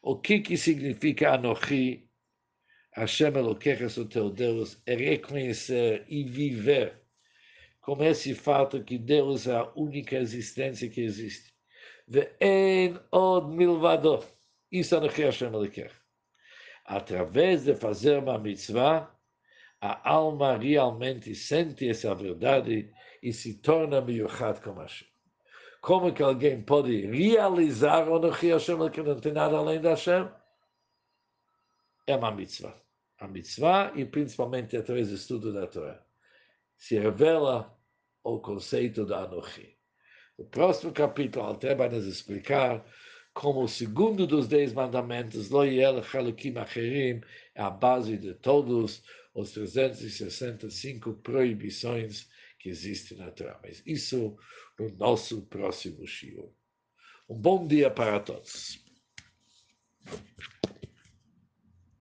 O 0.03 0.19
que, 0.19 0.41
que 0.41 0.55
significa 0.55 1.33
Anochi, 1.33 2.07
Hashem 2.91 3.35
Elokecha, 3.35 3.99
o 3.99 4.05
teu 4.05 4.29
Deus, 4.29 4.79
é 4.85 4.95
reconhecer 4.95 6.05
e 6.07 6.23
viver 6.23 7.01
com 7.81 8.03
esse 8.03 8.35
fato 8.35 8.83
que 8.83 8.97
Deus 8.97 9.47
é 9.47 9.55
a 9.55 9.71
única 9.75 10.17
existência 10.17 10.89
que 10.89 11.01
existe. 11.01 11.51
Ve'en 12.07 12.99
od 13.11 13.47
milvado. 13.55 14.23
Isso 14.71 14.95
Anochi 14.95 15.23
Hashem 15.23 15.47
Elokecha. 15.47 15.99
Através 16.85 17.63
de 17.63 17.75
fazer 17.75 18.19
uma 18.19 18.37
mitzvah, 18.37 19.12
a 19.85 20.09
alma 20.09 20.55
realmente 20.55 21.35
sente 21.35 21.89
essa 21.89 22.15
verdade 22.15 22.89
e 23.21 23.33
se 23.33 23.55
torna 23.55 23.99
miuchat 23.99 24.61
com 24.61 24.75
Hashem. 24.75 25.05
Como 25.81 26.13
que 26.13 26.23
alguém 26.23 26.61
pode 26.61 27.05
realizar 27.07 28.07
o 28.07 28.17
Nochi 28.17 28.53
Hashem, 28.53 28.89
que 28.89 29.03
não 29.03 29.19
tem 29.19 29.33
nada 29.33 29.57
além 29.57 29.81
da 29.81 29.89
Hashem? 29.89 30.29
É 32.07 32.15
uma 32.15 32.31
mitzvah. 32.31 32.81
A 33.19 33.27
mitzvah, 33.27 33.91
e 33.93 34.05
principalmente 34.05 34.77
através 34.77 35.09
do 35.09 35.15
estudo 35.15 35.51
da 35.51 35.67
Torá, 35.67 36.01
se 36.77 36.97
revela 36.97 37.77
o 38.23 38.39
conceito 38.39 39.05
da 39.05 39.23
Anochi. 39.23 39.77
No 40.39 40.45
próximo 40.45 40.93
capítulo, 40.93 41.45
Alter 41.45 41.75
vai 41.75 41.89
nos 41.89 42.05
explicar 42.05 42.85
como 43.33 43.63
o 43.63 43.67
segundo 43.67 44.25
dos 44.25 44.47
dez 44.47 44.71
mandamentos, 44.71 45.49
Lo 45.49 45.65
Yel 45.65 46.01
Chalukim 46.03 46.57
Acherim, 46.57 47.21
é 47.53 47.61
a 47.61 47.69
base 47.69 48.17
de 48.17 48.33
todos 48.33 49.03
os 49.33 49.51
365 49.51 51.13
proibições 51.15 52.27
que 52.59 52.69
existem 52.69 53.17
na 53.17 53.31
Torá. 53.31 53.59
Mas 53.63 53.81
isso 53.85 54.37
no 54.79 54.89
nosso 54.95 55.41
próximo 55.47 56.05
shiur. 56.05 56.51
Um 57.29 57.37
bom 57.37 57.67
dia 57.67 57.89
para 57.89 58.19
todos. 58.19 58.83